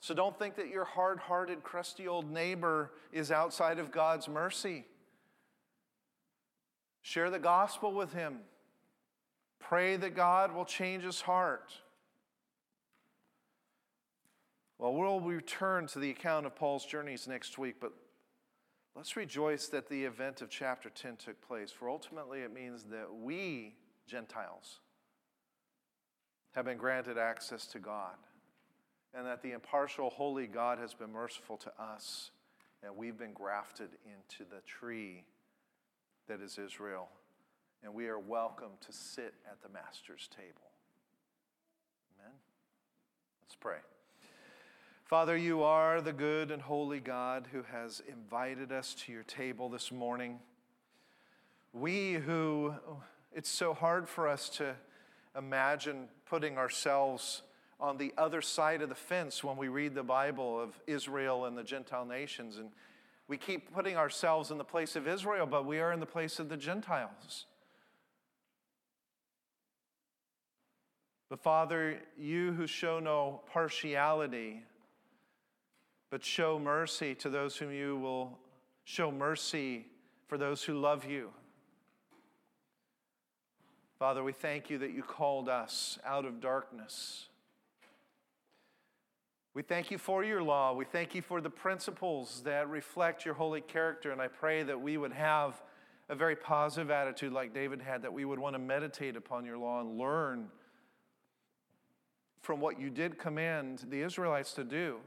So 0.02 0.14
don't 0.14 0.38
think 0.38 0.56
that 0.56 0.68
your 0.68 0.84
hard 0.84 1.20
hearted, 1.20 1.64
crusty 1.64 2.08
old 2.08 2.30
neighbor 2.30 2.92
is 3.14 3.32
outside 3.32 3.80
of 3.80 3.92
God's 3.92 4.28
mercy. 4.28 4.86
Share 7.02 7.30
the 7.30 7.40
gospel 7.40 7.94
with 7.94 8.14
him. 8.14 8.40
Pray 9.60 9.96
that 9.96 10.16
God 10.16 10.54
will 10.54 10.66
change 10.66 11.04
his 11.04 11.22
heart. 11.22 11.74
Well, 14.78 14.94
we'll 14.94 15.22
return 15.22 15.88
to 15.88 16.00
the 16.00 16.10
account 16.10 16.46
of 16.46 16.56
Paul's 16.56 16.86
journeys 16.86 17.28
next 17.28 17.60
week, 17.60 17.76
but 17.80 17.94
let's 18.96 19.16
rejoice 19.16 19.68
that 19.68 19.88
the 19.88 20.04
event 20.06 20.42
of 20.42 20.50
chapter 20.50 20.90
10 20.90 21.18
took 21.18 21.40
place, 21.48 21.72
for 21.72 21.88
ultimately 21.88 22.40
it 22.40 22.52
means 22.52 22.86
that 22.86 23.14
we, 23.14 23.76
Gentiles, 24.08 24.80
have 26.54 26.66
been 26.66 26.78
granted 26.78 27.18
access 27.20 27.68
to 27.68 27.80
God, 27.80 28.16
and 29.14 29.26
that 29.28 29.44
the 29.44 29.52
impartial, 29.52 30.10
holy 30.10 30.48
God 30.48 30.80
has 30.80 30.96
been 30.96 31.12
merciful 31.12 31.58
to 31.58 31.72
us, 31.80 32.32
and 32.84 32.96
we've 32.98 33.18
been 33.18 33.34
grafted 33.34 33.90
into 34.04 34.50
the 34.50 34.62
tree 34.66 35.26
that 36.28 36.42
is 36.42 36.58
Israel, 36.58 37.10
and 37.84 37.94
we 37.94 38.08
are 38.08 38.20
welcome 38.20 38.72
to 38.86 38.94
sit 38.94 39.34
at 39.50 39.62
the 39.62 39.70
Master's 39.70 40.30
table. 40.36 40.72
Amen. 42.20 42.34
Let's 43.44 43.56
pray. 43.56 43.78
Father, 45.06 45.36
you 45.36 45.64
are 45.64 46.00
the 46.00 46.14
good 46.14 46.52
and 46.52 46.62
holy 46.62 47.00
God 47.00 47.48
who 47.52 47.64
has 47.64 48.02
invited 48.08 48.72
us 48.72 48.94
to 49.06 49.12
your 49.12 49.24
table 49.24 49.68
this 49.68 49.92
morning. 49.92 50.40
We 51.74 52.14
who, 52.14 52.74
it's 53.34 53.50
so 53.50 53.74
hard 53.74 54.08
for 54.08 54.28
us 54.28 54.48
to 54.58 54.76
imagine 55.38 56.08
putting 56.26 56.58
ourselves 56.58 57.42
on 57.80 57.98
the 57.98 58.14
other 58.18 58.42
side 58.42 58.82
of 58.82 58.90
the 58.90 58.96
fence 58.96 59.44
when 59.44 59.58
we 59.58 59.68
read 59.68 59.96
the 59.96 60.04
Bible 60.04 60.62
of 60.62 60.80
Israel 60.88 61.46
and 61.46 61.58
the 61.58 61.64
Gentile 61.64 62.06
nations. 62.06 62.58
And 62.58 62.70
we 63.32 63.38
keep 63.38 63.74
putting 63.74 63.96
ourselves 63.96 64.52
in 64.52 64.58
the 64.58 64.64
place 64.66 64.98
of 64.98 65.08
Israel, 65.08 65.46
but 65.46 65.66
we 65.66 65.80
are 65.80 65.94
in 65.94 66.02
the 66.02 66.06
place 66.06 66.38
of 66.38 66.50
the 66.50 66.58
Gentiles. 66.58 67.46
But 71.30 71.40
Father, 71.40 72.02
you 72.20 72.52
who 72.52 72.68
show 72.68 73.00
no 73.00 73.40
partiality, 73.50 74.66
but 76.10 76.26
show 76.26 76.60
mercy 76.60 77.16
to 77.16 77.30
those 77.30 77.56
whom 77.56 77.72
you 77.72 77.96
will 77.96 78.38
show 78.84 79.10
mercy 79.10 79.86
for 80.28 80.38
those 80.38 80.62
who 80.62 80.78
love 80.78 81.06
you. 81.06 81.30
Father, 83.98 84.26
we 84.26 84.34
thank 84.34 84.70
you 84.70 84.78
that 84.80 84.92
you 84.92 85.04
called 85.04 85.48
us 85.48 85.98
out 86.06 86.26
of 86.26 86.42
darkness 86.42 87.30
we 89.54 89.62
thank 89.62 89.92
you 89.92 89.98
for 89.98 90.24
your 90.24 90.42
law. 90.42 90.74
We 90.74 90.86
thank 90.86 91.14
you 91.14 91.22
for 91.22 91.42
the 91.42 91.50
principles 91.50 92.42
that 92.46 92.70
reflect 92.70 93.26
your 93.26 93.34
holy 93.34 93.60
character. 93.60 94.12
And 94.12 94.22
I 94.22 94.28
pray 94.28 94.64
that 94.64 94.80
we 94.80 94.98
would 94.98 95.12
have 95.12 95.62
a 96.08 96.16
very 96.16 96.38
positive 96.38 96.90
attitude 96.90 97.34
like 97.34 97.54
David 97.54 97.82
had, 97.82 98.02
that 98.04 98.14
we 98.14 98.24
would 98.24 98.40
want 98.40 98.56
to 98.56 98.60
meditate 98.60 99.18
upon 99.18 99.46
your 99.46 99.58
law 99.58 99.82
and 99.82 99.98
learn 99.98 100.48
from 102.42 102.62
what 102.62 102.80
you 102.80 102.90
did 102.90 103.20
command 103.20 103.86
the 103.90 104.02
Israelites 104.02 104.54
to 104.54 104.64
do. 104.64 104.98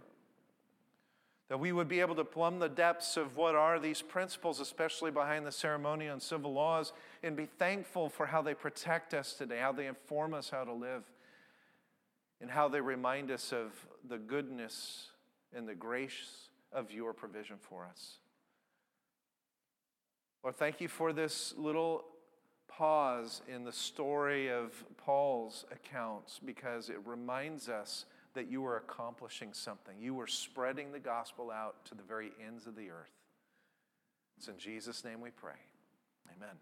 That 1.48 1.58
we 1.58 1.72
would 1.72 1.88
be 1.88 2.00
able 2.00 2.14
to 2.16 2.24
plumb 2.24 2.58
the 2.58 2.68
depths 2.68 3.16
of 3.16 3.36
what 3.36 3.54
are 3.54 3.78
these 3.78 4.02
principles, 4.02 4.60
especially 4.60 5.10
behind 5.10 5.46
the 5.46 5.52
ceremonial 5.52 6.12
and 6.12 6.22
civil 6.22 6.52
laws, 6.52 6.92
and 7.22 7.34
be 7.34 7.46
thankful 7.46 8.08
for 8.10 8.26
how 8.26 8.42
they 8.42 8.54
protect 8.54 9.14
us 9.14 9.34
today, 9.34 9.58
how 9.58 9.72
they 9.72 9.86
inform 9.86 10.34
us 10.34 10.50
how 10.50 10.64
to 10.64 10.72
live 10.72 11.04
and 12.44 12.50
how 12.50 12.68
they 12.68 12.82
remind 12.82 13.30
us 13.30 13.54
of 13.54 13.72
the 14.06 14.18
goodness 14.18 15.08
and 15.56 15.66
the 15.66 15.74
grace 15.74 16.50
of 16.72 16.92
your 16.92 17.14
provision 17.14 17.56
for 17.58 17.86
us. 17.86 18.18
Lord, 20.42 20.54
thank 20.54 20.78
you 20.78 20.88
for 20.88 21.14
this 21.14 21.54
little 21.56 22.04
pause 22.68 23.40
in 23.48 23.64
the 23.64 23.72
story 23.72 24.52
of 24.52 24.74
Paul's 24.98 25.64
accounts 25.72 26.38
because 26.44 26.90
it 26.90 26.98
reminds 27.06 27.70
us 27.70 28.04
that 28.34 28.50
you 28.50 28.66
are 28.66 28.76
accomplishing 28.76 29.54
something. 29.54 29.94
You 29.98 30.20
are 30.20 30.26
spreading 30.26 30.92
the 30.92 30.98
gospel 30.98 31.50
out 31.50 31.82
to 31.86 31.94
the 31.94 32.02
very 32.02 32.32
ends 32.46 32.66
of 32.66 32.76
the 32.76 32.90
earth. 32.90 33.22
It's 34.36 34.48
in 34.48 34.58
Jesus' 34.58 35.02
name 35.02 35.22
we 35.22 35.30
pray. 35.30 35.56
Amen. 36.36 36.56